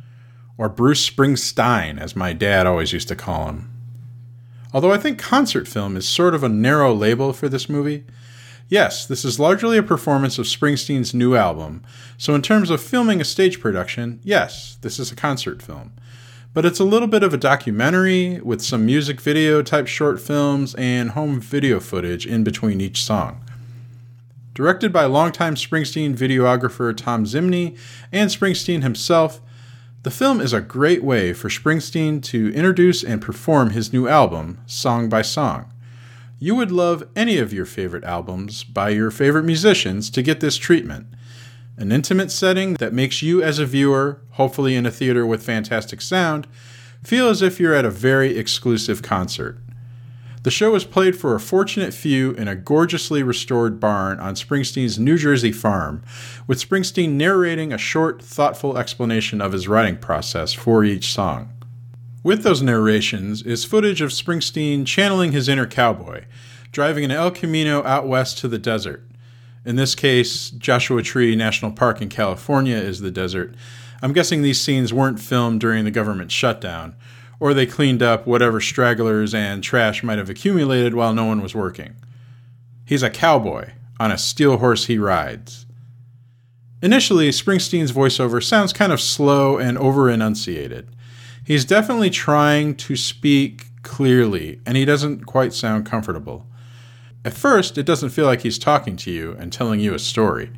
or 0.56 0.70
Bruce 0.70 1.09
Springsteen, 1.09 2.00
as 2.00 2.16
my 2.16 2.32
dad 2.32 2.66
always 2.66 2.94
used 2.94 3.09
to 3.09 3.14
call 3.14 3.47
him. 3.47 3.70
Although 4.73 4.90
I 4.90 4.97
think 4.97 5.18
concert 5.18 5.68
film 5.68 5.99
is 5.99 6.09
sort 6.09 6.35
of 6.35 6.42
a 6.42 6.49
narrow 6.49 6.94
label 6.94 7.35
for 7.35 7.50
this 7.50 7.68
movie. 7.68 8.04
Yes, 8.70 9.04
this 9.04 9.23
is 9.23 9.38
largely 9.38 9.76
a 9.76 9.82
performance 9.82 10.38
of 10.38 10.47
Springsteen's 10.47 11.12
new 11.12 11.37
album, 11.37 11.85
so 12.16 12.35
in 12.35 12.40
terms 12.40 12.70
of 12.70 12.80
filming 12.80 13.20
a 13.20 13.25
stage 13.25 13.61
production, 13.61 14.18
yes, 14.23 14.78
this 14.80 14.99
is 14.99 15.12
a 15.12 15.16
concert 15.16 15.61
film. 15.61 15.92
But 16.54 16.64
it's 16.64 16.80
a 16.80 16.85
little 16.85 17.09
bit 17.09 17.23
of 17.23 17.35
a 17.35 17.38
documentary 17.38 18.40
with 18.40 18.62
some 18.62 18.87
music 18.87 19.20
video 19.20 19.61
type 19.61 19.88
short 19.88 20.18
films 20.23 20.75
and 20.76 21.11
home 21.11 21.38
video 21.38 21.80
footage 21.80 22.26
in 22.26 22.44
between 22.44 22.80
each 22.80 23.04
song. 23.04 23.44
Directed 24.54 24.92
by 24.92 25.04
longtime 25.04 25.54
Springsteen 25.54 26.16
videographer 26.16 26.97
Thom 26.97 27.25
Zimny 27.25 27.78
and 28.11 28.30
Springsteen 28.30 28.83
himself, 28.83 29.40
the 30.02 30.11
film 30.11 30.40
is 30.40 30.52
a 30.52 30.61
great 30.61 31.04
way 31.04 31.33
for 31.33 31.49
Springsteen 31.49 32.23
to 32.25 32.52
introduce 32.52 33.04
and 33.04 33.23
perform 33.23 33.71
his 33.71 33.92
new 33.92 34.09
album, 34.09 34.61
song 34.66 35.09
by 35.09 35.23
song. 35.23 35.73
You 36.38 36.54
would 36.54 36.73
love 36.73 37.07
any 37.14 37.38
of 37.38 37.52
your 37.52 37.66
favorite 37.66 38.02
albums 38.02 38.64
by 38.64 38.88
your 38.88 39.11
favorite 39.11 39.45
musicians 39.45 40.11
to 40.11 40.23
get 40.23 40.40
this 40.40 40.57
treatment. 40.57 41.07
An 41.76 41.92
intimate 41.92 42.30
setting 42.30 42.75
that 42.75 42.92
makes 42.92 43.23
you, 43.23 43.42
as 43.42 43.59
a 43.59 43.66
viewer, 43.66 44.21
hopefully 44.33 44.75
in 44.75 44.87
a 44.87 44.90
theater 44.90 45.25
with 45.25 45.45
fantastic 45.45 46.00
sound, 46.00 46.47
feel 47.04 47.28
as 47.28 47.40
if 47.40 47.61
you're 47.61 47.75
at 47.75 47.85
a 47.85 47.90
very 47.90 48.37
exclusive 48.37 49.02
concert. 49.02 49.59
The 50.42 50.50
show 50.50 50.70
was 50.70 50.85
played 50.85 51.16
for 51.16 51.35
a 51.35 51.40
fortunate 51.40 51.92
few 51.92 52.32
in 52.32 52.49
a 52.49 52.56
gorgeously 52.56 53.23
restored 53.23 53.78
barn 53.78 54.18
on 54.20 54.35
Springsteen's 54.35 54.99
New 54.99 55.18
Jersey 55.18 55.52
farm, 55.52 56.02
with 56.47 56.66
Springsteen 56.66 57.11
narrating 57.11 57.75
a 57.75 57.78
short, 57.78 58.23
thoughtful 58.23 58.78
explanation 58.78 59.42
of 59.42 59.52
his 59.52 59.68
writing 59.68 59.99
process 59.99 60.54
for 60.54 60.82
each 60.82 61.12
song. 61.12 61.52
With 62.23 62.42
those 62.42 62.62
narrations 62.62 63.42
is 63.42 63.66
footage 63.66 64.00
of 64.00 64.11
Springsteen 64.11 64.87
channeling 64.87 65.32
his 65.32 65.47
inner 65.47 65.66
cowboy, 65.66 66.25
driving 66.73 67.04
an 67.04 67.11
El 67.11 67.30
Camino 67.32 67.85
out 67.85 68.09
west 68.09 68.38
to 68.38 68.49
the 68.49 68.59
desert. 68.59 69.06
In 69.66 69.76
this 69.76 69.94
case, 69.94 70.49
Joshua 70.49 71.02
Tree 71.02 71.37
National 71.37 71.70
Park 71.70 72.00
in 72.00 72.09
California 72.09 72.76
is 72.76 73.00
the 73.00 73.11
desert. 73.11 73.54
I'm 74.00 74.14
guessing 74.14 74.40
these 74.40 74.61
scenes 74.61 74.90
weren't 74.90 75.20
filmed 75.20 75.61
during 75.61 75.85
the 75.85 75.90
government 75.90 76.32
shutdown, 76.32 76.97
or 77.40 77.54
they 77.54 77.66
cleaned 77.66 78.02
up 78.02 78.26
whatever 78.26 78.61
stragglers 78.61 79.35
and 79.35 79.64
trash 79.64 80.02
might 80.02 80.18
have 80.18 80.30
accumulated 80.30 80.94
while 80.94 81.14
no 81.14 81.25
one 81.25 81.40
was 81.40 81.54
working. 81.54 81.97
He's 82.85 83.02
a 83.02 83.11
cowboy. 83.11 83.70
On 83.99 84.11
a 84.11 84.16
steel 84.16 84.56
horse 84.56 84.87
he 84.87 84.97
rides. 84.99 85.66
Initially, 86.80 87.28
Springsteen's 87.28 87.92
voiceover 87.92 88.42
sounds 88.42 88.73
kind 88.73 88.92
of 88.92 89.00
slow 89.00 89.59
and 89.59 89.76
over 89.76 90.09
enunciated. 90.09 90.88
He's 91.44 91.66
definitely 91.66 92.09
trying 92.09 92.76
to 92.76 92.97
speak 92.97 93.66
clearly, 93.82 94.61
and 94.64 94.78
he 94.78 94.87
doesn't 94.87 95.26
quite 95.26 95.52
sound 95.52 95.85
comfortable. 95.85 96.47
At 97.23 97.35
first, 97.35 97.76
it 97.76 97.85
doesn't 97.85 98.11
feel 98.11 98.25
like 98.25 98.40
he's 98.40 98.59
talking 98.59 98.97
to 98.97 99.11
you 99.11 99.37
and 99.38 99.52
telling 99.52 99.80
you 99.80 99.92
a 99.92 99.99
story. 99.99 100.50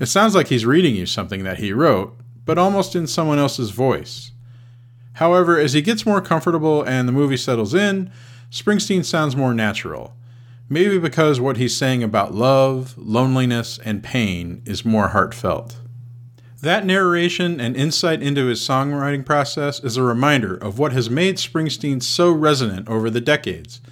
It 0.00 0.06
sounds 0.06 0.34
like 0.34 0.48
he's 0.48 0.66
reading 0.66 0.96
you 0.96 1.06
something 1.06 1.44
that 1.44 1.58
he 1.58 1.72
wrote, 1.72 2.18
but 2.44 2.58
almost 2.58 2.96
in 2.96 3.06
someone 3.06 3.38
else's 3.38 3.70
voice. 3.70 4.32
However, 5.14 5.58
as 5.58 5.72
he 5.72 5.82
gets 5.82 6.06
more 6.06 6.20
comfortable 6.20 6.82
and 6.82 7.08
the 7.08 7.12
movie 7.12 7.36
settles 7.36 7.74
in, 7.74 8.10
Springsteen 8.50 9.04
sounds 9.04 9.36
more 9.36 9.54
natural. 9.54 10.14
Maybe 10.68 10.98
because 10.98 11.40
what 11.40 11.56
he's 11.56 11.76
saying 11.76 12.02
about 12.02 12.34
love, 12.34 12.94
loneliness, 12.96 13.78
and 13.84 14.02
pain 14.02 14.62
is 14.64 14.84
more 14.84 15.08
heartfelt. 15.08 15.76
That 16.62 16.86
narration 16.86 17.60
and 17.60 17.76
insight 17.76 18.22
into 18.22 18.46
his 18.46 18.60
songwriting 18.60 19.26
process 19.26 19.84
is 19.84 19.96
a 19.96 20.02
reminder 20.02 20.56
of 20.56 20.78
what 20.78 20.92
has 20.92 21.10
made 21.10 21.36
Springsteen 21.36 22.02
so 22.02 22.32
resonant 22.32 22.88
over 22.88 23.10
the 23.10 23.20
decades. 23.20 23.82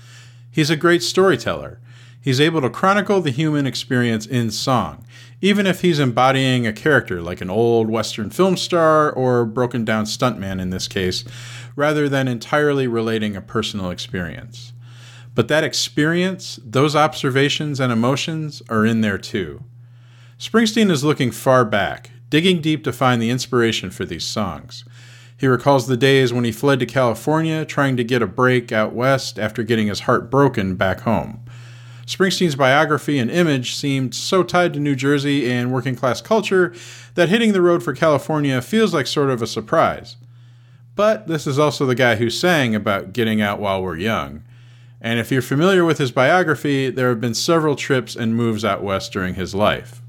He's 0.50 0.71
a 0.71 0.76
great 0.76 1.02
storyteller. 1.02 1.79
He's 2.21 2.41
able 2.41 2.62
to 2.62 2.71
chronicle 2.71 3.21
the 3.21 3.31
human 3.31 3.67
experience 3.67 4.26
in 4.26 4.50
song, 4.50 5.05
even 5.42 5.66
if 5.66 5.80
he's 5.80 5.99
embodying 5.99 6.66
a 6.66 6.72
character 6.72 7.20
like 7.20 7.40
an 7.40 7.50
old 7.50 7.90
Western 7.90 8.30
film 8.30 8.56
star 8.56 9.12
or 9.12 9.44
broken 9.44 9.84
down 9.84 10.04
stuntman 10.04 10.61
in 10.61 10.70
this 10.70 10.87
case, 10.87 11.25
rather 11.75 12.08
than 12.08 12.28
entirely 12.28 12.87
relating 12.87 13.37
a 13.37 13.42
personal 13.42 13.90
experience. 13.90 14.72
But 15.34 15.49
that 15.49 15.64
experience, 15.64 16.61
those 16.64 16.94
observations 16.94 17.80
and 17.80 17.92
emotions 17.92 18.62
are 18.68 18.87
in 18.87 19.00
there 19.00 19.18
too. 19.18 19.64
Springsteen 20.38 20.90
is 20.90 21.04
looking 21.04 21.32
far 21.32 21.64
back, 21.64 22.11
digging 22.30 22.61
deep 22.61 22.84
to 22.84 22.92
find 22.92 23.20
the 23.20 23.30
inspiration 23.30 23.90
for 23.90 24.04
these 24.04 24.25
songs. 24.25 24.84
He 25.37 25.49
recalls 25.49 25.88
the 25.88 25.96
days 25.96 26.32
when 26.32 26.44
he 26.44 26.52
fled 26.52 26.78
to 26.80 26.87
California 26.87 27.64
trying 27.64 27.96
to 27.96 28.04
get 28.04 28.22
a 28.22 28.28
break 28.28 28.70
out 28.70 28.92
west 28.92 29.40
after 29.40 29.64
getting 29.64 29.88
his 29.88 30.00
heart 30.00 30.30
broken 30.30 30.76
back 30.76 31.00
home. 31.00 31.44
Springsteen's 32.06 32.56
biography 32.56 33.18
and 33.18 33.30
image 33.30 33.75
seemed 33.75 34.14
so 34.14 34.42
tied 34.42 34.73
to 34.75 34.80
New 34.80 34.97
Jersey 34.97 35.50
and 35.50 35.73
working 35.73 35.94
class 35.94 36.21
culture 36.21 36.75
that 37.14 37.28
hitting 37.28 37.52
the 37.52 37.62
road 37.62 37.82
for 37.82 37.94
California 37.94 38.61
feels 38.61 38.92
like 38.92 39.06
sort 39.06 39.30
of 39.30 39.40
a 39.40 39.47
surprise. 39.47 40.16
But 40.94 41.26
this 41.26 41.47
is 41.47 41.59
also 41.59 41.87
the 41.87 41.94
guy 41.94 42.16
who 42.16 42.28
sang 42.28 42.75
about 42.75 43.12
getting 43.12 43.40
out 43.40 43.61
while 43.61 43.82
we're 43.82 43.97
young. 43.97 44.42
And 45.00 45.18
if 45.18 45.32
you're 45.32 45.42
familiar 45.42 45.85
with 45.85 45.99
his 45.99 46.12
biography, 46.12 46.90
there 46.90 47.09
have 47.09 47.21
been 47.21 47.35
several 47.35 47.76
trips 47.76 48.14
and 48.14 48.37
moves 48.37 48.64
out 48.64 48.82
west 48.82 49.12
during 49.12 49.35
his 49.35 49.54
life. 49.54 50.00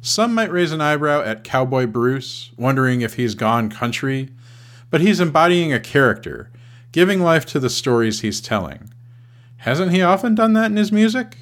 Some 0.00 0.34
might 0.34 0.52
raise 0.52 0.72
an 0.72 0.80
eyebrow 0.80 1.22
at 1.22 1.42
Cowboy 1.42 1.86
Bruce, 1.86 2.52
wondering 2.56 3.00
if 3.00 3.14
he's 3.14 3.34
gone 3.34 3.70
country, 3.70 4.30
but 4.90 5.00
he's 5.00 5.20
embodying 5.20 5.72
a 5.72 5.80
character, 5.80 6.50
giving 6.92 7.20
life 7.20 7.44
to 7.46 7.58
the 7.58 7.70
stories 7.70 8.20
he's 8.20 8.40
telling. 8.40 8.92
Hasn't 9.58 9.92
he 9.92 10.02
often 10.02 10.34
done 10.34 10.52
that 10.54 10.66
in 10.66 10.76
his 10.76 10.92
music? 10.92 11.36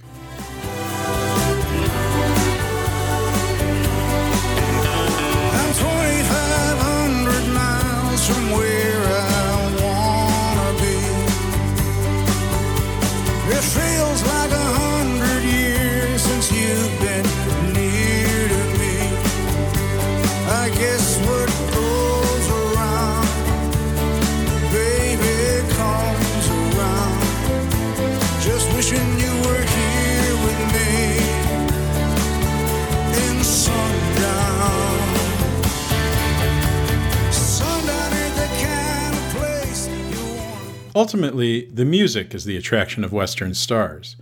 Ultimately, 40.96 41.66
the 41.66 41.84
music 41.84 42.34
is 42.34 42.46
the 42.46 42.56
attraction 42.56 43.04
of 43.04 43.12
Western 43.12 43.52
Stars. 43.52 44.16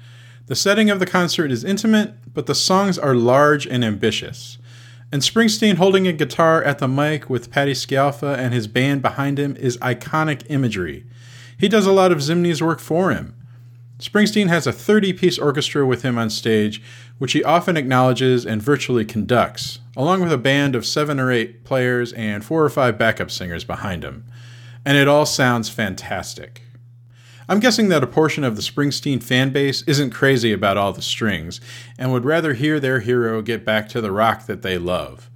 The 0.47 0.57
setting 0.57 0.91
of 0.91 0.99
the 0.99 1.07
concert 1.07 1.53
is 1.53 1.63
intimate, 1.63 2.15
but 2.35 2.47
the 2.47 2.55
songs 2.57 2.99
are 2.99 3.15
large 3.15 3.65
and 3.65 3.85
ambitious. 3.85 4.59
And 5.13 5.23
Springsteen 5.23 5.77
holding 5.77 6.09
a 6.09 6.13
guitar 6.13 6.65
at 6.65 6.81
the 6.81 6.89
mic 6.89 7.31
with 7.31 7.53
Patti 7.53 7.75
Scialfa 7.75 8.37
and 8.37 8.53
his 8.53 8.67
band 8.67 9.03
behind 9.03 9.39
him 9.39 9.55
is 9.55 9.77
iconic 9.77 10.43
imagery. 10.49 11.07
He 11.57 11.69
does 11.69 11.87
a 11.87 11.93
lot 11.93 12.11
of 12.11 12.19
Zimny's 12.19 12.61
work 12.61 12.81
for 12.81 13.13
him. 13.13 13.37
Springsteen 14.01 14.49
has 14.49 14.67
a 14.67 14.73
30 14.73 15.13
piece 15.13 15.39
orchestra 15.39 15.87
with 15.87 16.03
him 16.03 16.19
on 16.19 16.29
stage, 16.29 16.83
which 17.19 17.35
he 17.35 17.45
often 17.45 17.77
acknowledges 17.77 18.45
and 18.45 18.61
virtually 18.61 19.05
conducts, 19.05 19.79
along 19.97 20.23
with 20.23 20.33
a 20.33 20.39
band 20.39 20.75
of 20.75 20.85
seven 20.85 21.21
or 21.21 21.31
eight 21.31 21.63
players 21.63 22.13
and 22.15 22.45
four 22.45 22.65
or 22.65 22.69
five 22.69 22.99
backup 22.99 23.31
singers 23.31 23.63
behind 23.63 24.03
him. 24.03 24.25
And 24.85 24.97
it 24.97 25.09
all 25.09 25.27
sounds 25.27 25.69
fantastic. 25.69 26.63
I'm 27.49 27.61
guessing 27.61 27.89
that 27.91 28.03
a 28.03 28.07
portion 28.07 28.43
of 28.43 28.57
the 28.57 28.63
Springsteen 28.63 29.23
fan 29.23 29.51
base 29.51 29.83
isn't 29.83 30.11
crazy 30.11 30.53
about 30.53 30.79
all 30.79 30.93
the 30.93 31.03
strings 31.03 31.61
and 31.99 32.11
would 32.11 32.25
rather 32.25 32.55
hear 32.55 32.81
their 32.81 33.01
hero 33.01 33.43
get 33.43 33.65
back 33.65 33.89
to 33.91 34.01
the 34.01 34.13
rock 34.13 34.47
that 34.47 34.63
they 34.63 34.79
love. 34.79 35.29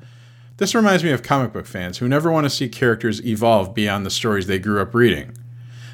This 0.56 0.74
reminds 0.74 1.04
me 1.04 1.10
of 1.10 1.22
comic 1.22 1.52
book 1.52 1.66
fans 1.66 1.98
who 1.98 2.08
never 2.08 2.32
want 2.32 2.44
to 2.44 2.50
see 2.50 2.68
characters 2.68 3.24
evolve 3.24 3.74
beyond 3.74 4.06
the 4.06 4.10
stories 4.10 4.46
they 4.46 4.58
grew 4.58 4.80
up 4.80 4.94
reading. 4.94 5.36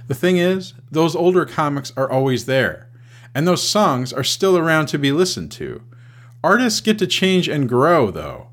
The 0.06 0.14
thing 0.14 0.36
is, 0.36 0.74
those 0.90 1.16
older 1.16 1.44
comics 1.44 1.92
are 1.96 2.10
always 2.10 2.46
there, 2.46 2.88
and 3.34 3.46
those 3.46 3.66
songs 3.68 4.12
are 4.12 4.24
still 4.24 4.56
around 4.56 4.86
to 4.86 4.98
be 4.98 5.12
listened 5.12 5.50
to. 5.52 5.82
Artists 6.44 6.80
get 6.80 6.98
to 7.00 7.06
change 7.06 7.48
and 7.48 7.68
grow, 7.68 8.10
though. 8.10 8.48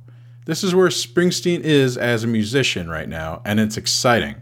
This 0.45 0.63
is 0.63 0.73
where 0.73 0.87
Springsteen 0.87 1.59
is 1.61 1.95
as 1.95 2.23
a 2.23 2.27
musician 2.27 2.89
right 2.89 3.07
now, 3.07 3.41
and 3.45 3.59
it's 3.59 3.77
exciting. 3.77 4.35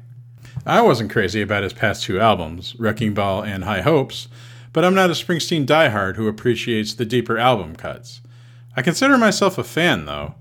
I 0.69 0.81
wasn't 0.81 1.09
crazy 1.09 1.41
about 1.41 1.63
his 1.63 1.73
past 1.73 2.03
two 2.03 2.19
albums, 2.19 2.75
Wrecking 2.77 3.15
Ball 3.15 3.41
and 3.41 3.63
High 3.63 3.81
Hopes, 3.81 4.27
but 4.71 4.85
I'm 4.85 4.93
not 4.93 5.09
a 5.09 5.13
Springsteen 5.13 5.65
diehard 5.65 6.15
who 6.15 6.27
appreciates 6.27 6.93
the 6.93 7.05
deeper 7.05 7.39
album 7.39 7.75
cuts. 7.75 8.21
I 8.77 8.83
consider 8.83 9.17
myself 9.17 9.57
a 9.57 9.63
fan, 9.63 10.05
though. 10.05 10.35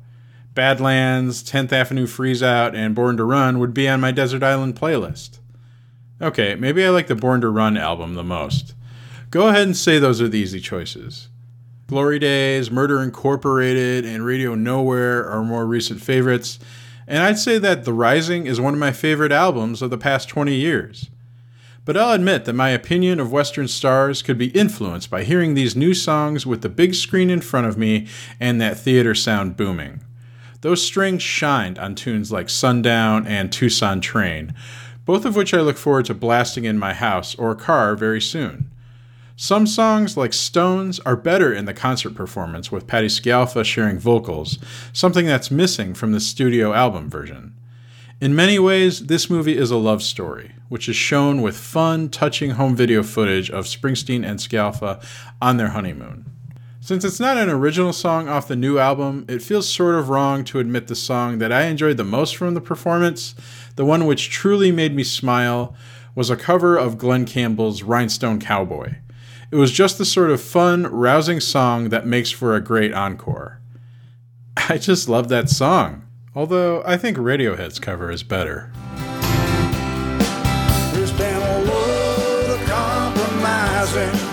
Badlands, 0.52 1.42
10th 1.42 1.73
Avenue 1.73 2.06
Freeze 2.06 2.42
Out, 2.42 2.75
and 2.75 2.94
Born 2.94 3.16
to 3.16 3.25
Run 3.25 3.58
would 3.58 3.73
be 3.73 3.88
on 3.88 4.02
my 4.02 4.11
Desert 4.11 4.42
Island 4.42 4.78
playlist. 4.78 5.38
Okay, 6.20 6.54
maybe 6.56 6.85
I 6.85 6.90
like 6.90 7.06
the 7.06 7.14
Born 7.14 7.40
to 7.40 7.49
Run 7.49 7.78
album 7.78 8.14
the 8.14 8.23
most. 8.23 8.75
Go 9.30 9.49
ahead 9.49 9.62
and 9.62 9.75
say 9.75 9.99
those 9.99 10.20
are 10.20 10.28
the 10.28 10.38
easy 10.38 10.61
choices. 10.61 11.28
Glory 11.87 12.18
Days, 12.18 12.70
Murder 12.70 13.02
Incorporated, 13.02 14.04
and 14.04 14.26
Radio 14.26 14.54
Nowhere 14.54 15.26
are 15.26 15.42
more 15.42 15.64
recent 15.64 16.02
favorites, 16.02 16.58
and 17.08 17.22
I'd 17.22 17.38
say 17.38 17.58
that 17.58 17.84
The 17.84 17.92
Rising 17.92 18.46
is 18.46 18.60
one 18.60 18.74
of 18.74 18.80
my 18.80 18.92
favorite 18.92 19.32
albums 19.32 19.80
of 19.80 19.88
the 19.88 19.96
past 19.96 20.28
20 20.28 20.54
years. 20.54 21.08
But 21.86 21.96
I'll 21.96 22.12
admit 22.12 22.44
that 22.44 22.52
my 22.52 22.68
opinion 22.68 23.18
of 23.18 23.32
Western 23.32 23.66
Stars 23.66 24.20
could 24.20 24.36
be 24.36 24.48
influenced 24.48 25.08
by 25.08 25.24
hearing 25.24 25.54
these 25.54 25.74
new 25.74 25.94
songs 25.94 26.44
with 26.46 26.60
the 26.60 26.68
big 26.68 26.94
screen 26.94 27.30
in 27.30 27.40
front 27.40 27.66
of 27.66 27.78
me 27.78 28.06
and 28.38 28.60
that 28.60 28.78
theater 28.78 29.14
sound 29.14 29.56
booming. 29.56 30.02
Those 30.60 30.82
strings 30.82 31.22
shined 31.22 31.78
on 31.78 31.94
tunes 31.94 32.30
like 32.30 32.50
Sundown 32.50 33.26
and 33.26 33.50
Tucson 33.50 34.02
Train, 34.02 34.54
both 35.06 35.24
of 35.24 35.34
which 35.34 35.54
I 35.54 35.62
look 35.62 35.78
forward 35.78 36.04
to 36.06 36.14
blasting 36.14 36.64
in 36.64 36.78
my 36.78 36.92
house 36.92 37.34
or 37.36 37.54
car 37.54 37.96
very 37.96 38.20
soon. 38.20 38.70
Some 39.40 39.68
songs, 39.68 40.16
like 40.16 40.33
Stones, 40.33 40.99
are 41.07 41.14
better 41.14 41.54
in 41.54 41.64
the 41.64 41.73
concert 41.73 42.16
performance 42.16 42.73
with 42.73 42.88
Patti 42.88 43.07
Scialfa 43.07 43.64
sharing 43.64 43.97
vocals, 43.97 44.59
something 44.92 45.26
that's 45.26 45.49
missing 45.49 45.95
from 45.95 46.11
the 46.11 46.18
studio 46.18 46.73
album 46.73 47.09
version. 47.09 47.54
In 48.21 48.35
many 48.35 48.59
ways, 48.59 49.07
this 49.07 49.30
movie 49.30 49.57
is 49.57 49.71
a 49.71 49.76
love 49.76 50.02
story, 50.02 50.57
which 50.68 50.88
is 50.88 50.97
shown 50.97 51.40
with 51.40 51.57
fun, 51.57 52.09
touching 52.09 52.50
home 52.50 52.75
video 52.75 53.04
footage 53.04 53.49
of 53.49 53.66
Springsteen 53.66 54.28
and 54.28 54.40
Scialfa 54.40 55.00
on 55.40 55.57
their 55.57 55.68
honeymoon. 55.68 56.25
Since 56.80 57.04
it's 57.04 57.21
not 57.21 57.37
an 57.37 57.49
original 57.49 57.92
song 57.92 58.28
off 58.28 58.49
the 58.49 58.57
new 58.57 58.80
album, 58.80 59.25
it 59.28 59.40
feels 59.40 59.68
sort 59.68 59.95
of 59.95 60.09
wrong 60.09 60.42
to 60.47 60.59
admit 60.59 60.88
the 60.88 60.97
song 60.97 61.38
that 61.38 61.52
I 61.52 61.66
enjoyed 61.66 61.97
the 61.97 62.02
most 62.02 62.35
from 62.35 62.54
the 62.54 62.61
performance, 62.61 63.37
the 63.76 63.85
one 63.85 64.04
which 64.04 64.30
truly 64.30 64.73
made 64.73 64.97
me 64.97 65.04
smile, 65.04 65.76
was 66.16 66.28
a 66.28 66.37
cover 66.37 66.76
of 66.76 66.99
Glen 66.99 67.25
Campbell's 67.25 67.85
Rhinestone 67.85 68.40
Cowboy. 68.40 68.97
It 69.50 69.57
was 69.57 69.73
just 69.73 69.97
the 69.97 70.05
sort 70.05 70.31
of 70.31 70.43
fun, 70.43 70.87
rousing 70.87 71.40
song 71.40 71.88
that 71.88 72.07
makes 72.07 72.31
for 72.31 72.55
a 72.55 72.61
great 72.61 72.93
encore. 72.93 73.61
I 74.69 74.76
just 74.76 75.09
love 75.09 75.28
that 75.31 75.49
song, 75.49 76.07
although 76.35 76.83
I 76.85 76.99
think 76.99 77.17
Radiohead's 77.17 77.78
cover 77.78 78.11
is 78.11 78.23
better. 78.23 78.71
There's 80.93 81.12
been 81.12 81.43
a 81.43 81.61
of 82.52 82.67
compromising 82.69 84.27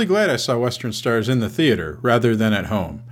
really 0.00 0.08
glad 0.08 0.30
I 0.30 0.36
saw 0.36 0.56
Western 0.56 0.94
Stars 0.94 1.28
in 1.28 1.40
the 1.40 1.50
theater 1.50 1.98
rather 2.00 2.34
than 2.34 2.54
at 2.54 2.66
home. 2.66 3.02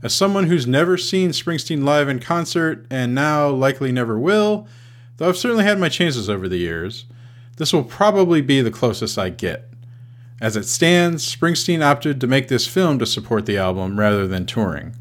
As 0.00 0.14
someone 0.14 0.46
who's 0.46 0.64
never 0.64 0.96
seen 0.96 1.30
Springsteen 1.30 1.82
live 1.82 2.08
in 2.08 2.20
concert 2.20 2.86
and 2.88 3.16
now 3.16 3.48
likely 3.48 3.90
never 3.90 4.16
will, 4.16 4.68
though 5.16 5.28
I've 5.28 5.36
certainly 5.36 5.64
had 5.64 5.80
my 5.80 5.88
chances 5.88 6.30
over 6.30 6.46
the 6.46 6.58
years, 6.58 7.06
this 7.56 7.72
will 7.72 7.82
probably 7.82 8.42
be 8.42 8.60
the 8.60 8.70
closest 8.70 9.18
I 9.18 9.30
get. 9.30 9.68
As 10.40 10.56
it 10.56 10.66
stands, 10.66 11.26
Springsteen 11.34 11.84
opted 11.84 12.20
to 12.20 12.28
make 12.28 12.46
this 12.46 12.68
film 12.68 13.00
to 13.00 13.06
support 13.06 13.44
the 13.44 13.58
album 13.58 13.98
rather 13.98 14.28
than 14.28 14.46
touring. 14.46 14.94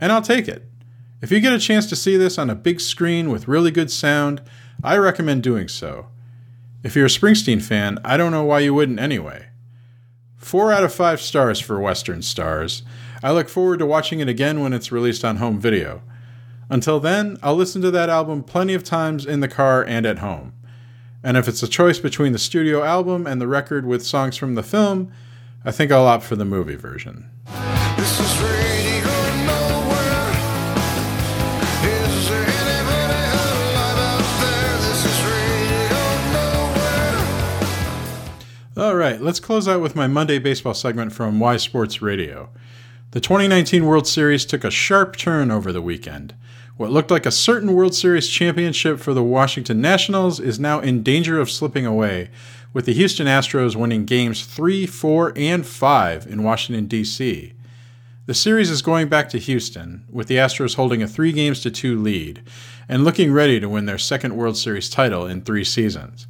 And 0.00 0.10
I'll 0.10 0.22
take 0.22 0.48
it. 0.48 0.64
If 1.20 1.30
you 1.30 1.40
get 1.40 1.52
a 1.52 1.58
chance 1.58 1.86
to 1.90 1.96
see 1.96 2.16
this 2.16 2.38
on 2.38 2.48
a 2.48 2.54
big 2.54 2.80
screen 2.80 3.28
with 3.28 3.46
really 3.46 3.70
good 3.70 3.90
sound, 3.90 4.40
I 4.82 4.96
recommend 4.96 5.42
doing 5.42 5.68
so. 5.68 6.06
If 6.82 6.96
you're 6.96 7.04
a 7.04 7.10
Springsteen 7.10 7.60
fan, 7.60 7.98
I 8.02 8.16
don't 8.16 8.32
know 8.32 8.44
why 8.44 8.60
you 8.60 8.72
wouldn't 8.72 9.00
anyway. 9.00 9.48
Four 10.42 10.72
out 10.72 10.82
of 10.82 10.92
five 10.92 11.20
stars 11.20 11.60
for 11.60 11.78
Western 11.78 12.20
Stars. 12.20 12.82
I 13.22 13.30
look 13.30 13.48
forward 13.48 13.78
to 13.78 13.86
watching 13.86 14.18
it 14.18 14.28
again 14.28 14.60
when 14.60 14.72
it's 14.72 14.90
released 14.90 15.24
on 15.24 15.36
home 15.36 15.60
video. 15.60 16.02
Until 16.68 16.98
then, 16.98 17.38
I'll 17.44 17.54
listen 17.54 17.80
to 17.82 17.92
that 17.92 18.10
album 18.10 18.42
plenty 18.42 18.74
of 18.74 18.82
times 18.82 19.24
in 19.24 19.38
the 19.38 19.46
car 19.46 19.84
and 19.84 20.04
at 20.04 20.18
home. 20.18 20.52
And 21.22 21.36
if 21.36 21.46
it's 21.46 21.62
a 21.62 21.68
choice 21.68 22.00
between 22.00 22.32
the 22.32 22.40
studio 22.40 22.82
album 22.82 23.24
and 23.24 23.40
the 23.40 23.46
record 23.46 23.86
with 23.86 24.04
songs 24.04 24.36
from 24.36 24.56
the 24.56 24.64
film, 24.64 25.12
I 25.64 25.70
think 25.70 25.92
I'll 25.92 26.06
opt 26.06 26.24
for 26.24 26.34
the 26.34 26.44
movie 26.44 26.74
version. 26.74 27.30
All 38.92 38.98
right, 38.98 39.22
let's 39.22 39.40
close 39.40 39.66
out 39.66 39.80
with 39.80 39.96
my 39.96 40.06
Monday 40.06 40.38
baseball 40.38 40.74
segment 40.74 41.14
from 41.14 41.40
WISE 41.40 41.62
Sports 41.62 42.02
Radio. 42.02 42.50
The 43.12 43.20
2019 43.20 43.86
World 43.86 44.06
Series 44.06 44.44
took 44.44 44.64
a 44.64 44.70
sharp 44.70 45.16
turn 45.16 45.50
over 45.50 45.72
the 45.72 45.80
weekend. 45.80 46.34
What 46.76 46.90
looked 46.90 47.10
like 47.10 47.24
a 47.24 47.30
certain 47.30 47.72
World 47.72 47.94
Series 47.94 48.28
championship 48.28 49.00
for 49.00 49.14
the 49.14 49.22
Washington 49.22 49.80
Nationals 49.80 50.40
is 50.40 50.60
now 50.60 50.78
in 50.80 51.02
danger 51.02 51.40
of 51.40 51.50
slipping 51.50 51.86
away, 51.86 52.28
with 52.74 52.84
the 52.84 52.92
Houston 52.92 53.26
Astros 53.26 53.74
winning 53.74 54.04
games 54.04 54.44
3, 54.44 54.84
4, 54.84 55.32
and 55.36 55.64
5 55.64 56.26
in 56.26 56.42
Washington, 56.42 56.84
D.C. 56.84 57.54
The 58.26 58.34
series 58.34 58.68
is 58.68 58.82
going 58.82 59.08
back 59.08 59.30
to 59.30 59.38
Houston, 59.38 60.04
with 60.10 60.28
the 60.28 60.36
Astros 60.36 60.74
holding 60.74 61.02
a 61.02 61.08
3 61.08 61.32
games 61.32 61.62
to 61.62 61.70
2 61.70 61.98
lead 61.98 62.42
and 62.90 63.04
looking 63.04 63.32
ready 63.32 63.58
to 63.58 63.70
win 63.70 63.86
their 63.86 63.96
second 63.96 64.36
World 64.36 64.58
Series 64.58 64.90
title 64.90 65.24
in 65.24 65.40
3 65.40 65.64
seasons. 65.64 66.26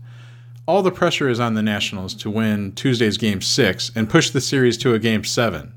All 0.65 0.83
the 0.83 0.93
pressure 0.93 1.29
is 1.29 1.41
on 1.41 1.55
the 1.55 1.63
Nationals 1.63 2.15
to 2.15 2.31
win 2.31 2.73
Tuesday's 2.73 3.17
Game 3.17 3.41
6 3.41 3.91
and 3.97 4.09
push 4.09 4.31
the 4.31 4.41
series 4.41 4.79
to 4.79 4.95
a 4.95 4.99
Game 5.01 5.25
7. 5.25 5.75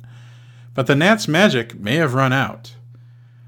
But 0.76 0.86
the 0.86 0.96
Nats' 0.96 1.28
magic 1.28 1.80
may 1.80 1.96
have 1.96 2.14
run 2.14 2.32
out. 2.32 2.76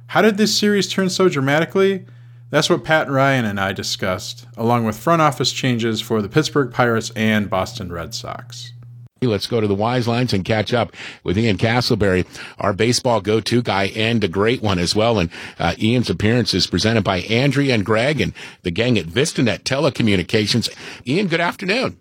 How 0.08 0.24
did 0.24 0.38
this 0.38 0.58
series 0.58 0.88
turn 0.88 1.10
so 1.10 1.30
dramatically? 1.30 2.06
That's 2.50 2.72
what 2.72 2.84
Pat 2.84 3.08
Ryan 3.08 3.46
and 3.46 3.60
I 3.60 3.72
discussed, 3.72 4.48
along 4.56 4.86
with 4.86 4.98
front 4.98 5.22
office 5.22 5.52
changes 5.52 6.02
for 6.02 6.24
the 6.24 6.30
Pittsburgh 6.30 6.72
Pirates 6.72 7.12
and 7.16 7.50
Boston 7.50 7.92
Red 7.92 8.16
Sox. 8.16 8.74
Let's 9.22 9.48
go 9.48 9.60
to 9.60 9.68
the 9.68 9.76
Wise 9.76 10.08
Lines 10.08 10.34
and 10.34 10.46
catch 10.46 10.74
up 10.74 10.94
with 11.24 11.38
Ian 11.38 11.58
Castleberry, 11.58 12.26
our 12.60 12.74
baseball 12.74 13.20
go-to 13.22 13.62
guy 13.62 13.86
and 13.96 14.24
a 14.24 14.28
great 14.28 14.62
one 14.62 14.78
as 14.80 14.96
well. 14.96 15.18
And 15.20 15.30
uh, 15.58 15.74
Ian's 15.80 16.10
appearance 16.10 16.54
is 16.54 16.68
presented 16.68 17.04
by 17.04 17.22
Andrea 17.22 17.74
and 17.74 17.86
Greg 17.86 18.22
and 18.22 18.34
the 18.62 18.72
gang 18.72 18.98
at 18.98 19.06
VistaNet 19.06 19.64
Telecommunications. 19.64 20.70
Ian, 21.08 21.28
good 21.28 21.42
afternoon. 21.42 22.00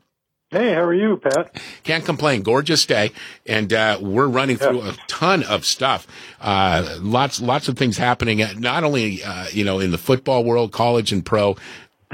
Hey, 0.51 0.75
how 0.75 0.83
are 0.83 0.95
you, 0.95 1.17
Pat? 1.17 1.61
Can't 1.83 2.05
complain. 2.05 2.43
Gorgeous 2.43 2.87
day, 2.87 3.11
and 3.47 3.73
uh, 3.73 3.99
we're 4.01 4.29
running 4.29 4.57
through 4.57 4.83
a 4.83 4.93
ton 5.09 5.43
of 5.43 5.65
stuff. 5.65 6.07
Uh, 6.41 6.99
lots, 7.01 7.41
lots 7.41 7.67
of 7.67 7.77
things 7.77 7.99
happening. 7.99 8.41
uh, 8.41 8.53
Not 8.57 8.85
only 8.85 9.25
uh, 9.25 9.47
you 9.51 9.65
know 9.65 9.81
in 9.81 9.91
the 9.91 9.99
football 9.99 10.45
world, 10.45 10.71
college 10.71 11.11
and 11.13 11.27
pro. 11.27 11.57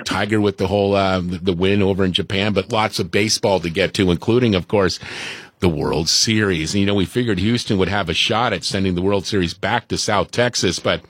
Tiger 0.05 0.40
with 0.40 0.59
the 0.59 0.66
whole 0.66 0.94
uh, 0.94 1.20
the 1.22 1.52
win 1.52 1.83
over 1.83 2.05
in 2.05 2.12
Japan, 2.12 2.52
but 2.52 2.72
lots 2.72 2.98
of 2.98 3.11
baseball 3.11 3.61
to 3.61 3.70
get 3.70 3.94
to, 3.94 4.11
including, 4.11 4.55
of 4.55 4.68
course, 4.68 4.98
the 5.61 5.68
World 5.68 6.09
Series. 6.09 6.74
And, 6.74 6.81
you 6.81 6.87
know, 6.87 6.94
we 6.94 7.05
figured 7.05 7.38
Houston 7.38 7.78
would 7.78 7.88
have 7.88 8.09
a 8.09 8.14
shot 8.14 8.52
at 8.52 8.64
sending 8.64 8.94
the 8.94 9.02
World 9.02 9.26
Series 9.26 9.55
back 9.55 9.88
to 9.88 9.98
South 9.98 10.31
Texas, 10.31 10.78
but 10.78 11.02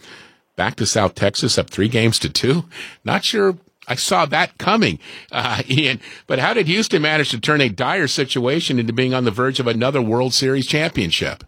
back 0.56 0.76
to 0.76 0.86
South 0.86 1.14
Texas 1.14 1.58
up 1.58 1.70
three 1.70 1.88
games 1.88 2.18
to 2.20 2.28
two. 2.28 2.64
Not 3.04 3.24
sure 3.24 3.56
I 3.88 3.94
saw 3.94 4.26
that 4.26 4.58
coming, 4.58 4.98
uh, 5.32 5.62
Ian. 5.68 6.00
But 6.26 6.38
how 6.38 6.54
did 6.54 6.66
Houston 6.66 7.02
manage 7.02 7.30
to 7.30 7.40
turn 7.40 7.60
a 7.60 7.68
dire 7.68 8.08
situation 8.08 8.78
into 8.78 8.92
being 8.92 9.14
on 9.14 9.24
the 9.24 9.30
verge 9.30 9.60
of 9.60 9.66
another 9.66 10.02
World 10.02 10.34
Series 10.34 10.66
championship? 10.66 11.44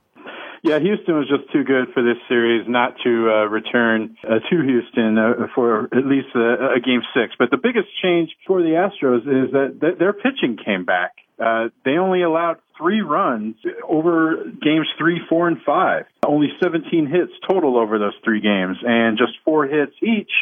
Yeah, 0.65 0.79
Houston 0.79 1.15
was 1.15 1.29
just 1.29 1.53
too 1.53 1.63
good 1.63 1.93
for 1.93 2.03
this 2.03 2.17
series 2.27 2.65
not 2.67 2.97
to 3.05 3.29
uh, 3.29 3.45
return 3.51 4.17
uh, 4.25 4.39
to 4.49 4.63
Houston 4.63 5.19
uh, 5.19 5.49
for 5.55 5.91
at 5.93 6.07
least 6.07 6.29
a, 6.35 6.77
a 6.77 6.81
game 6.81 7.03
six. 7.13 7.35
But 7.39 7.51
the 7.51 7.59
biggest 7.59 7.89
change 8.03 8.31
for 8.47 8.63
the 8.63 8.71
Astros 8.71 9.29
is 9.29 9.53
that 9.53 9.77
th- 9.79 9.99
their 9.99 10.15
pitching 10.15 10.57
came 10.57 10.87
back. 10.87 11.17
Uh, 11.39 11.69
they 11.85 11.99
only 11.99 12.23
allowed 12.23 12.61
three 12.79 13.03
runs 13.03 13.57
over 13.87 14.43
games 14.63 14.87
three, 14.97 15.21
four, 15.29 15.49
and 15.49 15.59
five. 15.67 16.07
Only 16.27 16.49
17 16.63 17.09
hits 17.09 17.33
total 17.47 17.77
over 17.77 17.99
those 17.99 18.15
three 18.25 18.41
games, 18.41 18.79
and 18.83 19.19
just 19.19 19.33
four 19.45 19.67
hits 19.67 19.93
each 20.03 20.33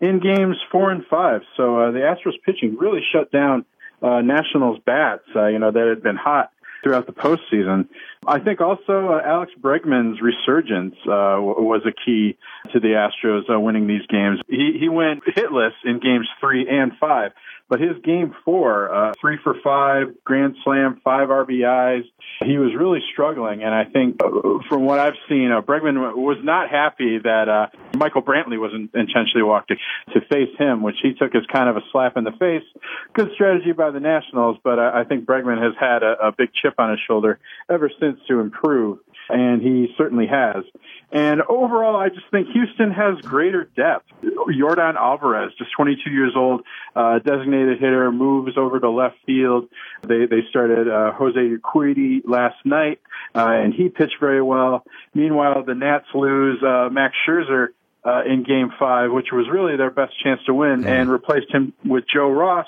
in 0.00 0.18
games 0.18 0.56
four 0.72 0.90
and 0.90 1.04
five. 1.10 1.42
So 1.58 1.78
uh, 1.78 1.90
the 1.90 1.98
Astros 1.98 2.40
pitching 2.42 2.78
really 2.80 3.00
shut 3.12 3.30
down 3.30 3.66
uh, 4.02 4.22
Nationals 4.22 4.78
bats. 4.86 5.24
Uh, 5.36 5.48
you 5.48 5.58
know 5.58 5.70
that 5.70 5.88
had 5.94 6.02
been 6.02 6.16
hot 6.16 6.52
throughout 6.82 7.06
the 7.06 7.12
postseason. 7.12 7.88
I 8.26 8.40
think 8.40 8.60
also 8.60 9.12
uh, 9.12 9.20
Alex 9.24 9.52
Bregman's 9.60 10.20
resurgence 10.20 10.96
uh, 11.06 11.38
was 11.40 11.82
a 11.86 11.92
key 11.92 12.36
to 12.72 12.80
the 12.80 12.88
Astros 12.88 13.48
uh, 13.50 13.58
winning 13.58 13.86
these 13.86 14.06
games. 14.08 14.40
He 14.48 14.76
he 14.78 14.88
went 14.88 15.24
hitless 15.24 15.72
in 15.84 16.00
games 16.00 16.28
three 16.40 16.68
and 16.68 16.92
five, 17.00 17.32
but 17.68 17.80
his 17.80 17.96
game 18.02 18.34
four, 18.44 18.92
uh, 18.92 19.12
three 19.20 19.38
for 19.42 19.54
five, 19.62 20.08
grand 20.24 20.56
slam, 20.64 21.00
five 21.04 21.28
RBIs, 21.28 22.04
he 22.44 22.56
was 22.56 22.72
really 22.74 23.00
struggling. 23.12 23.62
And 23.62 23.74
I 23.74 23.84
think 23.84 24.22
uh, 24.22 24.58
from 24.68 24.84
what 24.84 24.98
I've 24.98 25.18
seen, 25.28 25.50
uh, 25.52 25.60
Bregman 25.60 26.16
was 26.16 26.38
not 26.42 26.70
happy 26.70 27.18
that 27.18 27.48
uh, 27.48 27.66
Michael 27.96 28.22
Brantley 28.22 28.58
was 28.58 28.72
in- 28.74 28.88
intentionally 28.98 29.42
walked 29.42 29.68
to, 29.68 29.76
to 30.14 30.26
face 30.26 30.56
him, 30.58 30.82
which 30.82 30.96
he 31.02 31.12
took 31.14 31.34
as 31.34 31.42
kind 31.52 31.68
of 31.68 31.76
a 31.76 31.82
slap 31.92 32.16
in 32.16 32.24
the 32.24 32.32
face. 32.32 32.64
Good 33.12 33.30
strategy 33.34 33.72
by 33.72 33.90
the 33.90 34.00
Nationals, 34.00 34.58
but 34.64 34.78
I, 34.78 35.00
I 35.00 35.04
think 35.04 35.26
Bregman 35.26 35.62
has 35.62 35.74
had 35.78 36.02
a, 36.02 36.28
a 36.28 36.32
big 36.32 36.50
chip 36.54 36.74
on 36.78 36.90
his 36.90 37.00
shoulder 37.06 37.38
ever 37.70 37.90
since 38.00 38.18
to 38.28 38.40
improve, 38.40 38.98
and 39.28 39.62
he 39.62 39.94
certainly 39.96 40.26
has. 40.26 40.64
And 41.10 41.42
overall, 41.42 41.96
I 41.96 42.08
just 42.08 42.30
think 42.30 42.48
Houston 42.52 42.90
has 42.90 43.16
greater 43.22 43.64
depth. 43.76 44.06
Yordan 44.22 44.96
Alvarez, 44.96 45.52
just 45.56 45.70
22 45.76 46.10
years 46.10 46.32
old, 46.36 46.62
uh, 46.94 47.18
designated 47.20 47.78
hitter, 47.78 48.10
moves 48.12 48.58
over 48.58 48.78
to 48.80 48.90
left 48.90 49.16
field. 49.24 49.68
They 50.02 50.26
they 50.26 50.42
started 50.50 50.88
uh, 50.88 51.12
Jose 51.12 51.38
Urquidy 51.38 52.20
last 52.26 52.56
night, 52.64 53.00
uh, 53.34 53.48
and 53.48 53.72
he 53.72 53.88
pitched 53.88 54.16
very 54.20 54.42
well. 54.42 54.84
Meanwhile, 55.14 55.64
the 55.64 55.74
Nats 55.74 56.06
lose 56.14 56.62
uh, 56.62 56.88
Max 56.90 57.14
Scherzer 57.26 57.68
uh, 58.04 58.22
in 58.24 58.44
Game 58.44 58.70
Five, 58.78 59.10
which 59.12 59.28
was 59.32 59.46
really 59.50 59.76
their 59.76 59.90
best 59.90 60.12
chance 60.22 60.40
to 60.46 60.54
win, 60.54 60.86
and 60.86 61.10
replaced 61.10 61.52
him 61.52 61.72
with 61.84 62.04
Joe 62.12 62.30
Ross, 62.30 62.66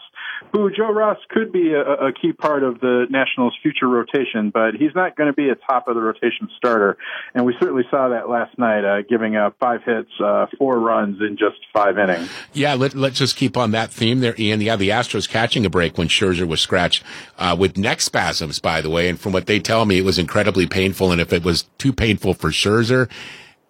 who 0.52 0.70
Joe 0.70 0.92
Ross 0.92 1.18
could 1.28 1.52
be 1.52 1.72
a, 1.72 1.80
a 1.80 2.12
key 2.12 2.32
part 2.32 2.62
of 2.62 2.80
the 2.80 3.06
Nationals' 3.10 3.56
future 3.62 3.88
rotation, 3.88 4.50
but 4.50 4.74
he's 4.74 4.94
not 4.94 5.16
going 5.16 5.28
to 5.28 5.32
be 5.32 5.48
a 5.48 5.54
top 5.54 5.88
of 5.88 5.94
the 5.94 6.00
rotation 6.00 6.48
starter. 6.56 6.96
And 7.34 7.44
we 7.44 7.54
certainly 7.60 7.84
saw 7.90 8.08
that 8.08 8.28
last 8.28 8.58
night, 8.58 8.84
uh, 8.84 9.02
giving 9.02 9.36
up 9.36 9.56
five 9.60 9.82
hits, 9.84 10.10
uh, 10.22 10.46
four 10.58 10.78
runs 10.78 11.20
in 11.20 11.36
just 11.36 11.58
five 11.72 11.98
innings. 11.98 12.28
Yeah, 12.52 12.74
let, 12.74 12.94
let's 12.94 13.18
just 13.18 13.36
keep 13.36 13.56
on 13.56 13.70
that 13.70 13.90
theme 13.90 14.20
there, 14.20 14.34
Ian. 14.38 14.60
Yeah, 14.60 14.76
the 14.76 14.88
Astros 14.90 15.28
catching 15.28 15.64
a 15.64 15.70
break 15.70 15.96
when 15.96 16.08
Scherzer 16.08 16.46
was 16.46 16.60
scratched 16.60 17.04
uh, 17.38 17.56
with 17.58 17.76
neck 17.76 18.00
spasms, 18.00 18.58
by 18.58 18.80
the 18.80 18.90
way. 18.90 19.08
And 19.08 19.18
from 19.18 19.32
what 19.32 19.46
they 19.46 19.60
tell 19.60 19.84
me, 19.84 19.98
it 19.98 20.04
was 20.04 20.18
incredibly 20.18 20.66
painful. 20.66 21.12
And 21.12 21.20
if 21.20 21.32
it 21.32 21.44
was 21.44 21.64
too 21.78 21.92
painful 21.92 22.34
for 22.34 22.50
Scherzer, 22.50 23.08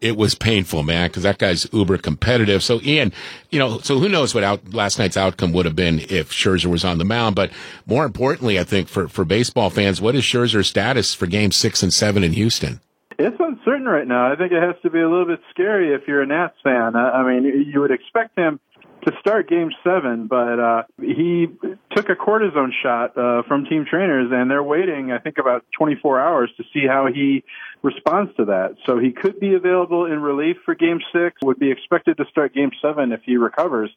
it 0.01 0.17
was 0.17 0.35
painful, 0.35 0.83
man, 0.83 1.09
because 1.09 1.25
that 1.25 1.39
guy's 1.39 1.67
uber 1.73 1.99
competitive. 1.99 2.63
So, 2.63 2.81
Ian, 2.83 3.13
you 3.51 3.59
know, 3.59 3.79
so 3.79 3.99
who 3.99 4.09
knows 4.09 4.35
what 4.35 4.45
out, 4.45 4.73
last 4.73 4.99
night's 4.99 5.17
outcome 5.17 5.53
would 5.53 5.67
have 5.67 5.77
been 5.77 6.01
if 6.01 6.31
Scherzer 6.31 6.67
was 6.67 6.85
on 6.85 6.99
the 6.99 7.05
mound. 7.05 7.37
But 7.37 7.51
more 7.87 8.05
importantly, 8.05 8.59
I 8.59 8.65
think 8.65 8.89
for, 8.89 9.09
for 9.09 9.25
baseball 9.25 9.69
fans, 9.69 10.01
what 10.01 10.15
is 10.15 10.23
Scherzer's 10.23 10.69
status 10.69 11.15
for 11.15 11.27
game 11.27 11.53
six 11.53 11.83
and 11.83 11.93
seven 11.93 12.25
in 12.25 12.33
Houston? 12.33 12.81
It's 13.19 13.37
uncertain 13.39 13.85
right 13.85 14.07
now. 14.07 14.33
I 14.33 14.37
think 14.37 14.53
it 14.53 14.63
has 14.63 14.77
to 14.83 14.91
be 14.91 15.01
a 15.01 15.09
little 15.09 15.27
bit 15.27 15.41
scary 15.51 15.95
if 15.95 16.09
you're 16.09 16.23
a 16.23 16.27
Nats 16.27 16.57
fan. 16.65 16.97
I 16.97 17.11
I 17.11 17.29
mean, 17.29 17.71
you 17.71 17.81
would 17.81 17.91
expect 17.91 18.39
him 18.39 18.59
to 19.07 19.13
start 19.21 19.49
game 19.49 19.71
seven, 19.85 20.27
but 20.27 20.59
uh, 20.59 20.83
he 21.01 21.47
took 21.95 22.09
a 22.09 22.15
cortisone 22.15 22.71
shot 22.83 23.17
uh, 23.17 23.43
from 23.47 23.65
team 23.65 23.87
trainers, 23.89 24.31
and 24.33 24.51
they're 24.51 24.63
waiting, 24.63 25.13
I 25.13 25.19
think, 25.19 25.39
about 25.39 25.65
24 25.79 26.21
hours 26.21 26.51
to 26.57 26.65
see 26.73 26.87
how 26.87 27.09
he 27.13 27.45
responds 27.83 28.35
to 28.37 28.47
that. 28.47 28.77
So 28.87 28.99
he 28.99 29.13
could 29.13 29.41
be 29.41 29.55
available 29.55 30.07
in 30.07 30.21
relief 30.21 30.57
for 30.65 30.75
game 30.75 31.01
six, 31.13 31.37
would 31.43 31.59
be 31.59 31.71
expected 31.71 32.17
to 32.19 32.25
start 32.31 32.55
game 32.55 32.71
seven 32.83 33.13
if 33.13 33.23
he 33.25 33.37
recovers. 33.37 33.91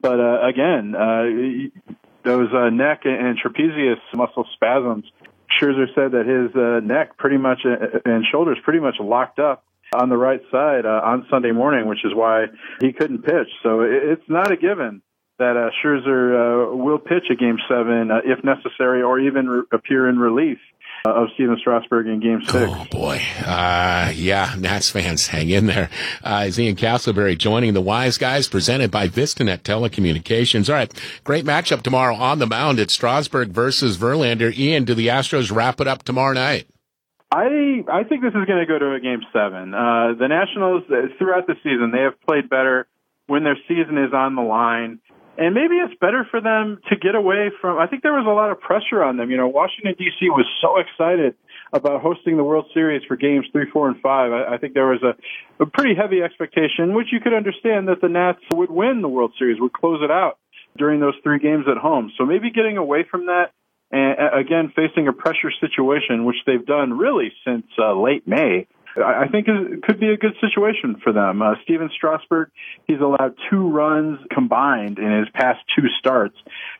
But 0.00 0.20
uh, 0.20 0.46
again, 0.46 0.94
uh, 0.94 1.94
those 2.24 2.48
uh, 2.52 2.70
neck 2.70 3.02
and 3.04 3.38
trapezius 3.38 4.00
muscle 4.14 4.46
spasms, 4.54 5.04
Scherzer 5.60 5.86
said 5.94 6.12
that 6.12 6.26
his 6.26 6.54
uh, 6.56 6.80
neck 6.84 7.16
pretty 7.16 7.36
much 7.36 7.60
uh, 7.64 8.00
and 8.04 8.24
shoulders 8.30 8.58
pretty 8.64 8.80
much 8.80 8.96
locked 9.00 9.38
up 9.38 9.64
on 9.94 10.08
the 10.08 10.16
right 10.16 10.40
side 10.50 10.84
uh, 10.84 11.00
on 11.04 11.26
Sunday 11.30 11.52
morning, 11.52 11.86
which 11.86 12.04
is 12.04 12.12
why 12.14 12.46
he 12.80 12.92
couldn't 12.92 13.22
pitch. 13.22 13.48
So 13.62 13.82
it's 13.82 14.28
not 14.28 14.50
a 14.50 14.56
given 14.56 15.02
that 15.38 15.56
uh, 15.56 15.70
Scherzer 15.84 16.72
uh, 16.72 16.76
will 16.76 16.98
pitch 16.98 17.24
a 17.30 17.36
game 17.36 17.58
seven 17.68 18.10
uh, 18.10 18.20
if 18.24 18.42
necessary, 18.42 19.02
or 19.02 19.20
even 19.20 19.48
re- 19.48 19.62
appear 19.72 20.08
in 20.08 20.18
relief 20.18 20.58
uh, 20.58 20.75
of 21.04 21.28
Steven 21.34 21.56
Strasburg 21.58 22.06
in 22.06 22.20
game 22.20 22.40
six. 22.42 22.54
Oh 22.54 22.86
boy. 22.90 23.20
Uh, 23.44 24.12
yeah, 24.14 24.54
Nats 24.58 24.90
fans, 24.90 25.26
hang 25.26 25.50
in 25.50 25.66
there. 25.66 25.90
Uh, 26.22 26.44
is 26.46 26.58
Ian 26.58 26.76
Castleberry 26.76 27.36
joining 27.36 27.74
the 27.74 27.80
Wise 27.80 28.18
Guys 28.18 28.48
presented 28.48 28.90
by 28.90 29.08
Vistanet 29.08 29.58
Telecommunications. 29.58 30.68
All 30.68 30.74
right. 30.74 30.92
Great 31.24 31.44
matchup 31.44 31.82
tomorrow 31.82 32.14
on 32.14 32.38
the 32.38 32.46
mound. 32.46 32.78
It's 32.78 32.94
Strasburg 32.94 33.50
versus 33.50 33.96
Verlander. 33.96 34.56
Ian, 34.56 34.84
do 34.84 34.94
the 34.94 35.08
Astros 35.08 35.54
wrap 35.54 35.80
it 35.80 35.88
up 35.88 36.02
tomorrow 36.02 36.34
night? 36.34 36.68
I 37.30 37.84
I 37.90 38.04
think 38.04 38.22
this 38.22 38.30
is 38.30 38.46
going 38.46 38.60
to 38.60 38.66
go 38.66 38.78
to 38.78 38.94
a 38.94 39.00
game 39.00 39.20
seven. 39.32 39.74
Uh, 39.74 40.14
the 40.18 40.28
Nationals 40.28 40.84
uh, 40.88 41.08
throughout 41.18 41.46
the 41.46 41.56
season 41.62 41.90
they 41.92 42.02
have 42.02 42.20
played 42.22 42.48
better 42.48 42.86
when 43.26 43.42
their 43.42 43.58
season 43.66 43.98
is 43.98 44.12
on 44.12 44.36
the 44.36 44.42
line, 44.42 45.00
and 45.38 45.54
maybe 45.54 45.76
it's 45.76 45.94
better 46.00 46.26
for 46.30 46.40
them 46.40 46.80
to 46.88 46.96
get 46.96 47.14
away 47.14 47.50
from. 47.60 47.78
I 47.78 47.86
think 47.86 48.02
there 48.02 48.14
was 48.14 48.26
a 48.26 48.32
lot 48.32 48.50
of 48.50 48.60
pressure 48.60 49.02
on 49.02 49.16
them. 49.16 49.30
You 49.30 49.36
know, 49.36 49.48
Washington 49.48 49.94
D.C. 49.98 50.30
was 50.30 50.46
so 50.60 50.78
excited 50.78 51.34
about 51.72 52.00
hosting 52.00 52.36
the 52.36 52.44
World 52.44 52.66
Series 52.72 53.02
for 53.06 53.16
games 53.16 53.46
three, 53.52 53.68
four, 53.70 53.88
and 53.88 54.00
five. 54.00 54.32
I, 54.32 54.54
I 54.54 54.58
think 54.58 54.74
there 54.74 54.86
was 54.86 55.02
a, 55.02 55.62
a 55.62 55.66
pretty 55.66 55.94
heavy 55.94 56.22
expectation, 56.22 56.94
which 56.94 57.08
you 57.12 57.20
could 57.20 57.34
understand 57.34 57.88
that 57.88 58.00
the 58.00 58.08
Nats 58.08 58.40
would 58.52 58.70
win 58.70 59.02
the 59.02 59.08
World 59.08 59.32
Series, 59.38 59.60
would 59.60 59.72
close 59.72 60.00
it 60.02 60.10
out 60.10 60.38
during 60.78 61.00
those 61.00 61.14
three 61.22 61.38
games 61.38 61.64
at 61.70 61.76
home. 61.76 62.12
So 62.18 62.24
maybe 62.24 62.50
getting 62.50 62.76
away 62.76 63.04
from 63.10 63.26
that 63.26 63.52
and 63.90 64.16
again 64.34 64.72
facing 64.74 65.08
a 65.08 65.12
pressure 65.12 65.52
situation, 65.60 66.24
which 66.24 66.36
they've 66.46 66.64
done 66.64 66.96
really 66.98 67.32
since 67.44 67.66
uh, 67.78 67.94
late 67.94 68.26
May. 68.26 68.66
I 68.96 69.28
think 69.28 69.46
it 69.48 69.82
could 69.82 70.00
be 70.00 70.10
a 70.10 70.16
good 70.16 70.34
situation 70.40 70.96
for 71.02 71.12
them. 71.12 71.42
Uh, 71.42 71.54
Steven 71.64 71.90
Strasburg, 71.94 72.50
he's 72.86 73.00
allowed 73.00 73.34
two 73.50 73.68
runs 73.68 74.20
combined 74.30 74.98
in 74.98 75.18
his 75.18 75.28
past 75.34 75.60
two 75.74 75.88
starts, 75.98 76.36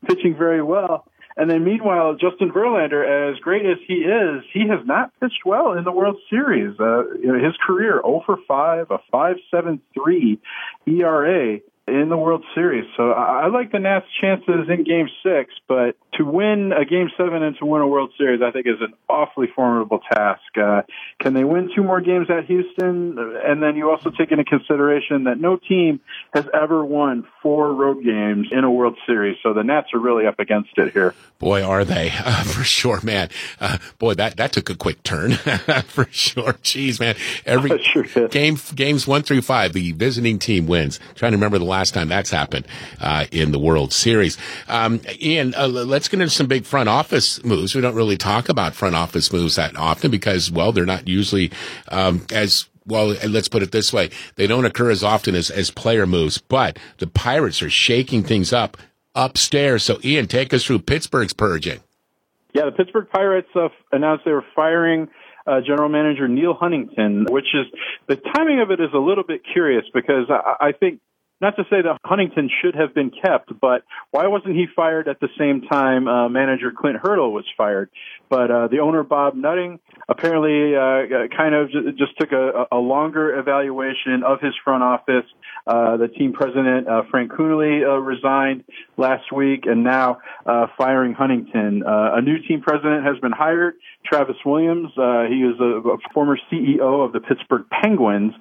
pitching 0.06 0.36
very 0.36 0.62
well. 0.62 1.06
And 1.36 1.50
then 1.50 1.64
meanwhile, 1.64 2.14
Justin 2.14 2.50
Verlander, 2.50 3.32
as 3.32 3.38
great 3.40 3.66
as 3.66 3.76
he 3.86 3.94
is, 3.94 4.42
he 4.54 4.66
has 4.68 4.86
not 4.86 5.12
pitched 5.20 5.44
well 5.44 5.74
in 5.74 5.84
the 5.84 5.92
World 5.92 6.16
Series. 6.30 6.80
Uh, 6.80 7.10
you 7.16 7.26
know, 7.26 7.44
his 7.44 7.54
career 7.64 8.00
0 8.02 8.22
for 8.24 8.38
5, 8.48 8.90
a 8.90 8.98
5.73 9.12 10.38
ERA 10.86 11.60
in 11.86 12.08
the 12.08 12.16
World 12.16 12.44
Series. 12.54 12.84
So 12.96 13.12
I, 13.12 13.44
I 13.44 13.46
like 13.48 13.70
the 13.70 13.78
Nats' 13.78 14.06
chances 14.20 14.68
in 14.68 14.84
Game 14.84 15.08
Six, 15.22 15.54
but 15.68 15.96
to 16.14 16.24
win 16.24 16.72
a 16.72 16.84
Game 16.84 17.10
Seven 17.16 17.42
and 17.42 17.56
to 17.58 17.66
win 17.66 17.82
a 17.82 17.86
World 17.86 18.12
Series, 18.18 18.40
I 18.42 18.50
think 18.50 18.66
is 18.66 18.80
an 18.80 18.94
awfully 19.08 19.46
formidable 19.54 20.00
task. 20.10 20.42
Uh, 20.56 20.82
can 21.20 21.34
they 21.34 21.44
win 21.44 21.70
two 21.74 21.82
more 21.82 22.00
games 22.00 22.28
at 22.30 22.46
Houston? 22.46 23.16
And 23.44 23.62
then 23.62 23.76
you 23.76 23.90
also 23.90 24.10
take 24.10 24.32
into 24.32 24.44
consideration 24.44 25.24
that 25.24 25.38
no 25.38 25.56
team 25.56 26.00
has 26.34 26.48
ever 26.52 26.84
won 26.84 27.26
four 27.42 27.72
road 27.72 28.02
games 28.02 28.48
in 28.50 28.64
a 28.64 28.70
World 28.70 28.96
Series. 29.06 29.36
So 29.42 29.52
the 29.52 29.62
Nats 29.62 29.88
are 29.94 30.00
really 30.00 30.26
up 30.26 30.40
against 30.40 30.70
it 30.76 30.92
here. 30.92 31.14
Boy, 31.38 31.62
are 31.62 31.84
they 31.84 32.10
uh, 32.24 32.42
for 32.44 32.64
sure, 32.64 33.00
man. 33.02 33.28
Uh, 33.60 33.78
boy, 33.98 34.14
that 34.14 34.36
that 34.38 34.52
took 34.52 34.70
a 34.70 34.74
quick 34.74 35.02
turn 35.02 35.32
for 35.86 36.08
sure. 36.10 36.54
Jeez, 36.54 36.98
man. 36.98 37.14
Every 37.44 37.76
Sure 37.86 38.28
game 38.28 38.58
games 38.74 39.06
one 39.06 39.22
through 39.22 39.42
five, 39.42 39.72
the 39.72 39.92
visiting 39.92 40.38
team 40.38 40.66
wins. 40.66 40.98
trying 41.14 41.32
to 41.32 41.36
remember 41.36 41.58
the 41.58 41.64
last 41.64 41.75
time 41.94 42.08
that's 42.08 42.30
happened 42.30 42.66
uh, 43.00 43.26
in 43.30 43.52
the 43.52 43.58
World 43.58 43.92
Series. 43.92 44.38
Um, 44.68 45.00
Ian, 45.20 45.54
uh, 45.54 45.68
let's 45.68 46.08
get 46.08 46.20
into 46.20 46.30
some 46.30 46.46
big 46.46 46.64
front 46.64 46.88
office 46.88 47.42
moves. 47.44 47.74
We 47.74 47.80
don't 47.80 47.94
really 47.94 48.16
talk 48.16 48.48
about 48.48 48.74
front 48.74 48.94
office 48.94 49.32
moves 49.32 49.56
that 49.56 49.76
often 49.76 50.10
because, 50.10 50.50
well, 50.50 50.72
they're 50.72 50.86
not 50.86 51.08
usually 51.08 51.50
um, 51.88 52.26
as 52.32 52.68
well, 52.86 53.16
let's 53.26 53.48
put 53.48 53.62
it 53.62 53.72
this 53.72 53.92
way. 53.92 54.10
They 54.36 54.46
don't 54.46 54.64
occur 54.64 54.90
as 54.90 55.02
often 55.02 55.34
as, 55.34 55.50
as 55.50 55.70
player 55.70 56.06
moves, 56.06 56.38
but 56.38 56.78
the 56.98 57.06
Pirates 57.06 57.62
are 57.62 57.70
shaking 57.70 58.22
things 58.22 58.52
up 58.52 58.76
upstairs. 59.14 59.82
So, 59.82 59.98
Ian, 60.04 60.26
take 60.26 60.54
us 60.54 60.64
through 60.64 60.80
Pittsburgh's 60.80 61.32
purging. 61.32 61.80
Yeah, 62.54 62.66
the 62.66 62.72
Pittsburgh 62.72 63.08
Pirates 63.12 63.48
uh, 63.54 63.68
announced 63.92 64.24
they 64.24 64.30
were 64.30 64.44
firing 64.54 65.08
uh, 65.46 65.60
general 65.60 65.88
manager 65.88 66.26
Neil 66.28 66.54
Huntington, 66.54 67.26
which 67.30 67.46
is 67.54 67.66
the 68.08 68.16
timing 68.16 68.60
of 68.60 68.70
it 68.70 68.80
is 68.80 68.90
a 68.94 68.98
little 68.98 69.24
bit 69.24 69.42
curious 69.52 69.84
because 69.92 70.30
I, 70.30 70.68
I 70.68 70.72
think 70.72 71.00
not 71.40 71.56
to 71.56 71.64
say 71.64 71.82
that 71.82 71.98
Huntington 72.04 72.50
should 72.62 72.74
have 72.74 72.94
been 72.94 73.10
kept, 73.10 73.52
but 73.60 73.82
why 74.10 74.26
wasn't 74.26 74.56
he 74.56 74.66
fired 74.74 75.08
at 75.08 75.20
the 75.20 75.28
same 75.38 75.62
time 75.62 76.08
uh, 76.08 76.28
manager 76.28 76.72
Clint 76.76 76.96
Hurdle 77.02 77.32
was 77.32 77.44
fired? 77.56 77.90
But 78.28 78.50
uh, 78.50 78.68
the 78.68 78.78
owner 78.78 79.02
Bob 79.02 79.34
Nutting 79.34 79.78
apparently 80.08 80.74
uh, 80.74 81.28
kind 81.36 81.54
of 81.54 81.70
just 81.96 82.18
took 82.18 82.32
a, 82.32 82.66
a 82.72 82.78
longer 82.78 83.38
evaluation 83.38 84.22
of 84.24 84.40
his 84.40 84.54
front 84.64 84.82
office. 84.82 85.24
Uh, 85.66 85.96
the 85.96 86.06
team 86.06 86.32
president, 86.32 86.86
uh, 86.88 87.02
Frank 87.10 87.32
Coonelly, 87.32 87.82
uh, 87.84 87.98
resigned 87.98 88.62
last 88.96 89.32
week 89.32 89.66
and 89.66 89.82
now 89.82 90.18
uh, 90.46 90.66
firing 90.78 91.12
Huntington. 91.12 91.82
Uh, 91.82 92.14
a 92.14 92.22
new 92.22 92.38
team 92.38 92.60
president 92.60 93.04
has 93.04 93.18
been 93.18 93.32
hired, 93.32 93.74
Travis 94.04 94.36
Williams. 94.44 94.90
he 94.94 95.42
is 95.42 95.58
a, 95.60 95.88
a, 95.88 95.98
former 96.14 96.38
CEO 96.50 97.04
of 97.04 97.12
the 97.12 97.18
Pittsburgh 97.18 97.64
Penguins, 97.68 98.32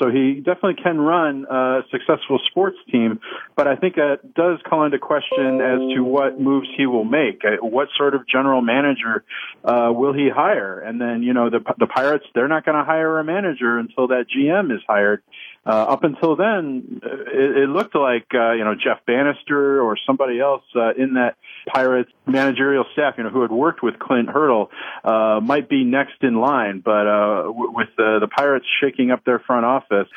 so 0.00 0.10
he 0.10 0.42
definitely 0.44 0.82
can 0.82 1.00
run 1.00 1.46
a 1.48 1.82
successful 1.90 2.40
sports 2.50 2.76
team, 2.90 3.20
but 3.56 3.66
I 3.66 3.76
think 3.76 3.96
it 3.96 4.34
does 4.34 4.58
call 4.68 4.84
into 4.84 4.98
question 4.98 5.60
as 5.60 5.78
to 5.94 6.00
what 6.00 6.40
moves 6.40 6.68
he 6.76 6.86
will 6.86 7.04
make. 7.04 7.42
What 7.60 7.88
sort 7.96 8.14
of 8.14 8.26
general 8.26 8.62
manager 8.62 9.24
uh, 9.64 9.92
will 9.92 10.12
he 10.12 10.28
hire? 10.28 10.80
And 10.80 11.00
then, 11.00 11.22
you 11.22 11.34
know, 11.34 11.50
the, 11.50 11.60
the 11.78 11.86
Pirates, 11.86 12.24
they're 12.34 12.48
not 12.48 12.64
going 12.64 12.78
to 12.78 12.84
hire 12.84 13.18
a 13.18 13.24
manager 13.24 13.78
until 13.78 14.08
that 14.08 14.26
GM 14.34 14.74
is 14.74 14.80
hired. 14.86 15.22
Uh, 15.64 15.70
up 15.70 16.02
until 16.02 16.34
then, 16.34 17.00
it, 17.04 17.56
it 17.56 17.68
looked 17.68 17.94
like 17.94 18.26
uh, 18.34 18.50
you 18.52 18.64
know 18.64 18.74
Jeff 18.74 19.06
Banister 19.06 19.80
or 19.80 19.96
somebody 20.04 20.40
else 20.40 20.64
uh, 20.74 20.92
in 20.94 21.14
that 21.14 21.36
Pirates 21.72 22.10
managerial 22.26 22.84
staff, 22.92 23.14
you 23.16 23.22
know, 23.22 23.30
who 23.30 23.42
had 23.42 23.52
worked 23.52 23.80
with 23.80 23.96
Clint 24.00 24.28
Hurdle, 24.28 24.70
uh, 25.04 25.38
might 25.40 25.68
be 25.68 25.84
next 25.84 26.22
in 26.22 26.34
line. 26.34 26.82
But 26.84 27.06
uh, 27.06 27.42
w- 27.44 27.72
with 27.72 27.90
uh, 27.90 28.18
the 28.18 28.26
Pirates 28.26 28.66
shaking 28.80 29.12
up 29.12 29.24
their 29.24 29.38
front 29.38 29.64
office, 29.64 30.08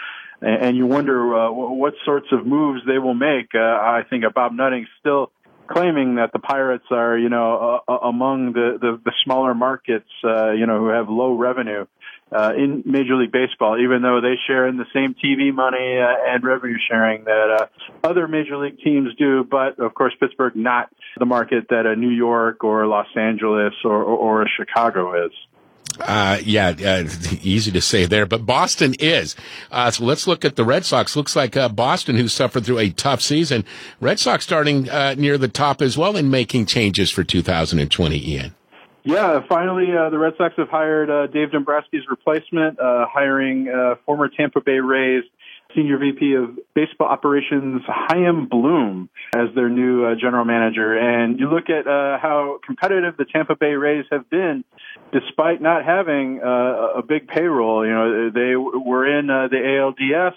and, 0.45 0.77
you 0.77 0.85
wonder 0.85 1.35
uh, 1.35 1.51
what 1.51 1.93
sorts 2.05 2.27
of 2.31 2.45
moves 2.45 2.81
they 2.85 2.99
will 2.99 3.13
make. 3.15 3.55
Uh, 3.55 3.59
I 3.59 4.03
think 4.09 4.23
Bob 4.33 4.53
Nutting 4.53 4.85
still 4.99 5.31
claiming 5.67 6.15
that 6.15 6.31
the 6.31 6.39
Pirates 6.39 6.85
are, 6.91 7.17
you 7.17 7.29
know, 7.29 7.81
uh, 7.87 7.93
among 7.93 8.53
the, 8.53 8.77
the, 8.79 9.01
the 9.03 9.11
smaller 9.23 9.53
markets, 9.53 10.09
uh, 10.23 10.51
you 10.51 10.67
know, 10.67 10.79
who 10.79 10.89
have 10.89 11.09
low 11.09 11.33
revenue 11.33 11.85
uh, 12.31 12.53
in 12.55 12.83
Major 12.85 13.15
League 13.15 13.31
Baseball, 13.31 13.77
even 13.81 14.01
though 14.01 14.19
they 14.21 14.35
share 14.47 14.67
in 14.67 14.77
the 14.77 14.85
same 14.93 15.15
TV 15.15 15.53
money 15.53 15.97
uh, 15.97 16.33
and 16.33 16.43
revenue 16.43 16.77
sharing 16.89 17.23
that 17.25 17.69
uh, 18.03 18.07
other 18.07 18.27
Major 18.27 18.57
League 18.57 18.79
teams 18.83 19.15
do. 19.15 19.43
But 19.43 19.79
of 19.79 19.93
course, 19.93 20.13
Pittsburgh 20.19 20.55
not 20.55 20.89
the 21.17 21.25
market 21.25 21.69
that 21.69 21.85
a 21.85 21.95
New 21.95 22.09
York 22.09 22.63
or 22.63 22.85
Los 22.87 23.07
Angeles 23.15 23.73
or, 23.83 24.03
or, 24.03 24.17
or 24.17 24.41
a 24.43 24.49
Chicago 24.57 25.25
is. 25.25 25.31
Uh, 25.99 26.39
yeah, 26.43 26.69
uh, 26.69 27.07
easy 27.41 27.71
to 27.71 27.81
say 27.81 28.05
there, 28.05 28.25
but 28.25 28.45
Boston 28.45 28.95
is. 28.99 29.35
Uh, 29.71 29.91
so 29.91 30.03
let's 30.03 30.27
look 30.27 30.43
at 30.45 30.55
the 30.55 30.65
Red 30.65 30.85
Sox. 30.85 31.15
Looks 31.15 31.35
like 31.35 31.55
uh, 31.55 31.69
Boston, 31.69 32.15
who 32.15 32.27
suffered 32.27 32.65
through 32.65 32.79
a 32.79 32.89
tough 32.89 33.21
season. 33.21 33.65
Red 33.99 34.19
Sox 34.19 34.43
starting 34.43 34.89
uh, 34.89 35.15
near 35.17 35.37
the 35.37 35.47
top 35.47 35.81
as 35.81 35.97
well 35.97 36.17
and 36.17 36.29
making 36.29 36.65
changes 36.65 37.11
for 37.11 37.23
2020, 37.23 38.29
Ian. 38.29 38.55
Yeah, 39.03 39.41
finally, 39.47 39.95
uh, 39.95 40.09
the 40.09 40.17
Red 40.17 40.33
Sox 40.37 40.55
have 40.57 40.69
hired 40.69 41.31
Dave 41.31 41.49
Dombrowski's 41.49 42.07
replacement, 42.09 42.79
hiring 42.79 43.97
former 44.05 44.29
Tampa 44.29 44.61
Bay 44.61 44.79
Rays 44.79 45.23
Senior 45.75 45.97
VP 45.97 46.33
of 46.35 46.57
Baseball 46.73 47.07
Operations 47.07 47.81
Chaim 47.85 48.47
Bloom 48.47 49.09
as 49.35 49.53
their 49.55 49.69
new 49.69 50.05
uh, 50.05 50.15
general 50.15 50.45
manager. 50.45 50.97
And 50.97 51.39
you 51.39 51.49
look 51.49 51.69
at 51.69 51.85
uh, 51.85 52.17
how 52.17 52.59
competitive 52.65 53.17
the 53.17 53.25
Tampa 53.25 53.55
Bay 53.55 53.73
Rays 53.73 54.05
have 54.11 54.29
been, 54.29 54.63
despite 55.11 55.61
not 55.61 55.85
having 55.85 56.41
uh, 56.43 56.97
a 56.97 57.03
big 57.03 57.27
payroll. 57.27 57.85
You 57.85 57.93
know, 57.93 58.29
they 58.29 58.55
were 58.55 59.19
in 59.19 59.29
uh, 59.29 59.47
the 59.47 59.57
ALDS 59.57 60.33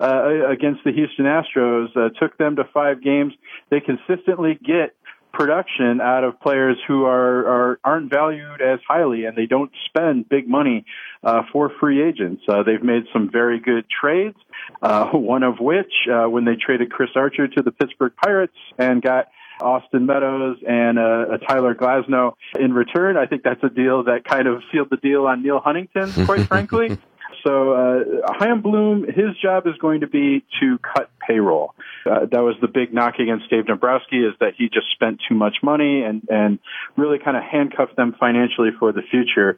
uh, 0.00 0.50
against 0.50 0.84
the 0.84 0.92
Houston 0.92 1.26
Astros, 1.26 1.96
uh, 1.96 2.10
took 2.20 2.36
them 2.38 2.56
to 2.56 2.64
five 2.72 3.02
games. 3.02 3.32
They 3.70 3.80
consistently 3.80 4.58
get 4.62 4.94
production 5.36 6.00
out 6.00 6.24
of 6.24 6.40
players 6.40 6.78
who 6.88 7.04
are, 7.04 7.46
are 7.46 7.80
aren't 7.84 8.10
valued 8.10 8.62
as 8.62 8.80
highly 8.88 9.26
and 9.26 9.36
they 9.36 9.44
don't 9.44 9.70
spend 9.84 10.26
big 10.28 10.48
money 10.48 10.86
uh, 11.22 11.42
for 11.52 11.70
free 11.78 12.02
agents. 12.02 12.42
Uh, 12.48 12.62
they've 12.62 12.82
made 12.82 13.04
some 13.12 13.30
very 13.30 13.60
good 13.60 13.84
trades. 13.90 14.36
Uh, 14.80 15.08
one 15.12 15.42
of 15.42 15.60
which, 15.60 15.92
uh, 16.10 16.24
when 16.28 16.44
they 16.44 16.56
traded 16.56 16.90
Chris 16.90 17.10
Archer 17.14 17.46
to 17.48 17.62
the 17.62 17.70
Pittsburgh 17.70 18.12
Pirates 18.24 18.56
and 18.78 19.02
got 19.02 19.28
Austin 19.60 20.06
Meadows 20.06 20.58
and 20.66 20.98
uh, 20.98 21.38
Tyler 21.48 21.74
Glasnow 21.74 22.34
in 22.58 22.72
return. 22.72 23.16
I 23.16 23.26
think 23.26 23.42
that's 23.42 23.62
a 23.62 23.68
deal 23.68 24.04
that 24.04 24.24
kind 24.24 24.46
of 24.46 24.62
sealed 24.72 24.88
the 24.90 24.96
deal 24.96 25.26
on 25.26 25.42
Neil 25.42 25.60
Huntington, 25.60 26.26
quite 26.26 26.46
frankly. 26.48 26.98
So 27.46 27.72
uh, 27.72 28.32
Chaim 28.38 28.60
Bloom, 28.60 29.04
his 29.04 29.36
job 29.40 29.66
is 29.66 29.74
going 29.80 30.00
to 30.00 30.08
be 30.08 30.44
to 30.60 30.78
cut 30.78 31.10
payroll. 31.26 31.74
Uh, 32.04 32.26
that 32.30 32.40
was 32.40 32.56
the 32.60 32.68
big 32.68 32.92
knock 32.92 33.14
against 33.18 33.48
Dave 33.50 33.66
Dombrowski 33.66 34.18
is 34.18 34.34
that 34.40 34.54
he 34.56 34.68
just 34.68 34.90
spent 34.92 35.20
too 35.28 35.34
much 35.34 35.56
money 35.62 36.02
and 36.02 36.22
and 36.28 36.58
really 36.96 37.18
kind 37.18 37.36
of 37.36 37.44
handcuffed 37.44 37.96
them 37.96 38.14
financially 38.18 38.70
for 38.78 38.92
the 38.92 39.02
future. 39.10 39.56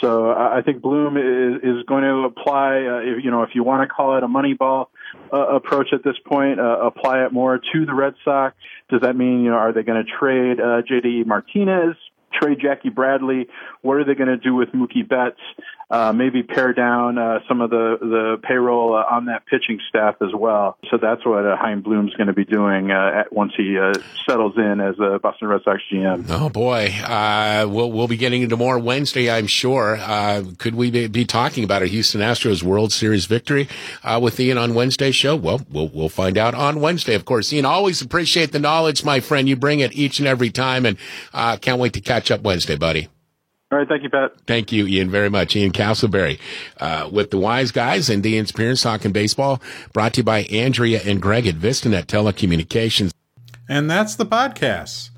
So 0.00 0.30
I 0.30 0.62
think 0.64 0.80
Bloom 0.80 1.16
is 1.16 1.62
is 1.62 1.84
going 1.86 2.04
to 2.04 2.24
apply, 2.24 2.86
uh, 2.86 3.16
if, 3.16 3.24
you 3.24 3.30
know, 3.30 3.42
if 3.42 3.50
you 3.54 3.62
want 3.62 3.88
to 3.88 3.94
call 3.94 4.16
it 4.16 4.22
a 4.22 4.28
Moneyball 4.28 4.86
uh, 5.32 5.56
approach 5.56 5.88
at 5.92 6.04
this 6.04 6.16
point, 6.24 6.60
uh, 6.60 6.78
apply 6.80 7.24
it 7.24 7.32
more 7.32 7.58
to 7.58 7.86
the 7.86 7.94
Red 7.94 8.14
Sox. 8.24 8.56
Does 8.90 9.00
that 9.02 9.16
mean 9.16 9.42
you 9.42 9.50
know 9.50 9.56
are 9.56 9.72
they 9.72 9.82
going 9.82 10.04
to 10.04 10.10
trade 10.18 10.60
uh, 10.60 10.82
JD 10.82 11.26
Martinez? 11.26 11.96
trade 12.32 12.58
Jackie 12.60 12.90
Bradley? 12.90 13.48
What 13.82 13.96
are 13.96 14.04
they 14.04 14.14
going 14.14 14.28
to 14.28 14.36
do 14.36 14.54
with 14.54 14.70
Mookie 14.70 15.08
Betts? 15.08 15.40
Uh, 15.88 16.12
maybe 16.12 16.42
pare 16.42 16.72
down 16.72 17.16
uh, 17.16 17.38
some 17.46 17.60
of 17.60 17.70
the 17.70 17.96
the 18.00 18.38
payroll 18.42 18.92
uh, 18.92 19.14
on 19.14 19.26
that 19.26 19.46
pitching 19.46 19.78
staff 19.88 20.16
as 20.20 20.34
well. 20.34 20.76
So 20.90 20.98
that's 21.00 21.24
what 21.24 21.46
uh, 21.46 21.56
Chaim 21.56 21.80
Bloom's 21.80 22.12
going 22.14 22.26
to 22.26 22.32
be 22.32 22.44
doing 22.44 22.90
uh, 22.90 23.20
at, 23.20 23.32
once 23.32 23.52
he 23.56 23.78
uh, 23.78 23.92
settles 24.28 24.54
in 24.56 24.80
as 24.80 24.96
a 24.98 25.20
Boston 25.20 25.46
Red 25.46 25.62
Sox 25.62 25.80
GM. 25.92 26.26
Oh 26.28 26.48
boy, 26.48 26.86
uh, 27.04 27.68
we'll 27.70 27.92
we'll 27.92 28.08
be 28.08 28.16
getting 28.16 28.42
into 28.42 28.56
more 28.56 28.80
Wednesday, 28.80 29.30
I'm 29.30 29.46
sure. 29.46 29.96
Uh, 29.96 30.42
could 30.58 30.74
we 30.74 30.90
be, 30.90 31.06
be, 31.06 31.24
talking 31.24 31.62
about 31.62 31.82
a 31.82 31.86
Houston 31.86 32.20
Astros 32.20 32.64
World 32.64 32.92
Series 32.92 33.26
victory 33.26 33.68
uh, 34.02 34.18
with 34.20 34.40
Ian 34.40 34.58
on 34.58 34.74
Wednesday's 34.74 35.14
show? 35.14 35.36
Well, 35.36 35.60
we'll 35.70 35.88
we'll 35.88 36.08
find 36.08 36.36
out 36.36 36.56
on 36.56 36.80
Wednesday, 36.80 37.14
of 37.14 37.24
course. 37.24 37.52
Ian, 37.52 37.64
always 37.64 38.02
appreciate 38.02 38.50
the 38.50 38.58
knowledge, 38.58 39.04
my 39.04 39.20
friend. 39.20 39.48
You 39.48 39.54
bring 39.54 39.78
it 39.78 39.92
each 39.92 40.18
and 40.18 40.26
every 40.26 40.50
time, 40.50 40.84
and 40.84 40.98
can't 41.60 41.78
wait 41.78 41.92
to 41.92 42.00
catch 42.00 42.32
up 42.32 42.42
Wednesday, 42.42 42.74
buddy. 42.74 43.08
All 43.72 43.78
right. 43.78 43.88
Thank 43.88 44.04
you, 44.04 44.10
Pat. 44.10 44.32
Thank 44.46 44.70
you, 44.70 44.86
Ian, 44.86 45.10
very 45.10 45.28
much. 45.28 45.56
Ian 45.56 45.72
Castleberry, 45.72 46.38
uh, 46.78 47.08
with 47.12 47.30
the 47.30 47.38
Wise 47.38 47.72
Guys 47.72 48.08
and 48.08 48.24
Ian's 48.24 48.50
Appearance 48.50 48.82
Talking 48.82 49.10
Baseball, 49.12 49.60
brought 49.92 50.14
to 50.14 50.20
you 50.20 50.24
by 50.24 50.42
Andrea 50.44 51.00
and 51.04 51.20
Greg 51.20 51.46
at 51.48 51.56
VistaNet 51.56 52.04
Telecommunications. 52.04 53.10
And 53.68 53.90
that's 53.90 54.14
the 54.14 54.26
podcast. 54.26 55.10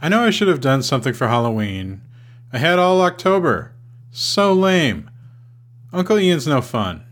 I 0.00 0.08
know 0.08 0.24
I 0.24 0.30
should 0.30 0.48
have 0.48 0.62
done 0.62 0.82
something 0.82 1.12
for 1.12 1.28
Halloween. 1.28 2.00
I 2.52 2.58
had 2.58 2.78
all 2.78 3.02
October. 3.02 3.74
So 4.10 4.54
lame. 4.54 5.10
Uncle 5.92 6.18
Ian's 6.18 6.46
no 6.46 6.62
fun. 6.62 7.04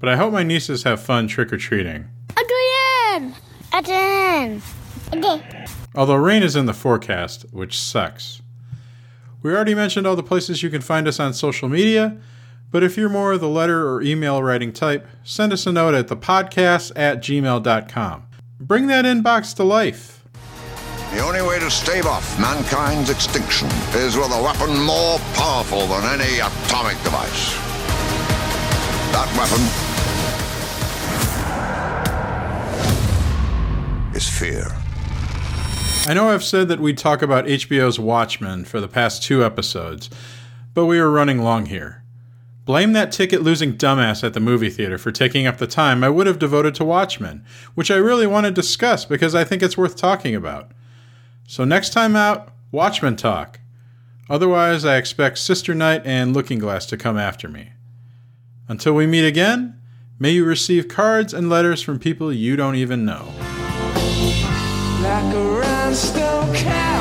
But 0.00 0.08
I 0.08 0.16
hope 0.16 0.32
my 0.32 0.42
nieces 0.42 0.82
have 0.82 1.00
fun 1.00 1.28
trick 1.28 1.52
or 1.52 1.56
treating. 1.56 2.08
Again! 2.32 3.34
Again! 3.72 4.62
Again! 5.12 5.66
Although 5.94 6.16
rain 6.16 6.42
is 6.42 6.56
in 6.56 6.66
the 6.66 6.74
forecast, 6.74 7.46
which 7.52 7.78
sucks. 7.78 8.42
We 9.46 9.54
already 9.54 9.76
mentioned 9.76 10.08
all 10.08 10.16
the 10.16 10.24
places 10.24 10.64
you 10.64 10.70
can 10.70 10.80
find 10.80 11.06
us 11.06 11.20
on 11.20 11.32
social 11.32 11.68
media, 11.68 12.16
but 12.72 12.82
if 12.82 12.96
you're 12.96 13.08
more 13.08 13.34
of 13.34 13.40
the 13.40 13.48
letter 13.48 13.88
or 13.88 14.02
email 14.02 14.42
writing 14.42 14.72
type, 14.72 15.06
send 15.22 15.52
us 15.52 15.68
a 15.68 15.72
note 15.72 15.94
at 15.94 16.08
thepodcast 16.08 16.90
at 16.96 17.22
gmail.com. 17.22 18.24
Bring 18.58 18.88
that 18.88 19.04
inbox 19.04 19.54
to 19.54 19.62
life. 19.62 20.24
The 21.12 21.20
only 21.20 21.42
way 21.42 21.60
to 21.60 21.70
stave 21.70 22.06
off 22.06 22.40
mankind's 22.40 23.08
extinction 23.08 23.68
is 23.94 24.16
with 24.16 24.32
a 24.32 24.42
weapon 24.42 24.80
more 24.80 25.20
powerful 25.34 25.86
than 25.86 26.20
any 26.20 26.40
atomic 26.40 27.00
device. 27.04 27.54
That 29.12 29.30
weapon 29.38 29.62
is 34.16 34.28
fear. 34.28 34.85
I 36.08 36.14
know 36.14 36.28
I've 36.28 36.44
said 36.44 36.68
that 36.68 36.78
we'd 36.78 36.98
talk 36.98 37.20
about 37.20 37.46
HBO's 37.46 37.98
Watchmen 37.98 38.64
for 38.64 38.80
the 38.80 38.86
past 38.86 39.24
two 39.24 39.44
episodes, 39.44 40.08
but 40.72 40.86
we 40.86 41.00
are 41.00 41.10
running 41.10 41.42
long 41.42 41.66
here. 41.66 42.04
Blame 42.64 42.92
that 42.92 43.10
ticket 43.10 43.42
losing 43.42 43.76
dumbass 43.76 44.22
at 44.22 44.32
the 44.32 44.38
movie 44.38 44.70
theater 44.70 44.98
for 44.98 45.10
taking 45.10 45.48
up 45.48 45.58
the 45.58 45.66
time 45.66 46.04
I 46.04 46.08
would 46.08 46.28
have 46.28 46.38
devoted 46.38 46.76
to 46.76 46.84
Watchmen, 46.84 47.44
which 47.74 47.90
I 47.90 47.96
really 47.96 48.26
want 48.28 48.46
to 48.46 48.52
discuss 48.52 49.04
because 49.04 49.34
I 49.34 49.42
think 49.42 49.64
it's 49.64 49.76
worth 49.76 49.96
talking 49.96 50.36
about. 50.36 50.70
So 51.48 51.64
next 51.64 51.92
time 51.92 52.14
out, 52.14 52.52
Watchmen 52.70 53.16
talk. 53.16 53.58
Otherwise, 54.30 54.84
I 54.84 54.98
expect 54.98 55.38
Sister 55.38 55.74
Night 55.74 56.02
and 56.04 56.32
Looking 56.32 56.60
Glass 56.60 56.86
to 56.86 56.96
come 56.96 57.18
after 57.18 57.48
me. 57.48 57.72
Until 58.68 58.92
we 58.92 59.08
meet 59.08 59.26
again, 59.26 59.80
may 60.20 60.30
you 60.30 60.44
receive 60.44 60.86
cards 60.86 61.34
and 61.34 61.50
letters 61.50 61.82
from 61.82 61.98
people 61.98 62.32
you 62.32 62.54
don't 62.54 62.76
even 62.76 63.04
know. 63.04 63.32
Like 65.02 65.55
rhinestone 65.86 66.52
cat. 66.52 66.95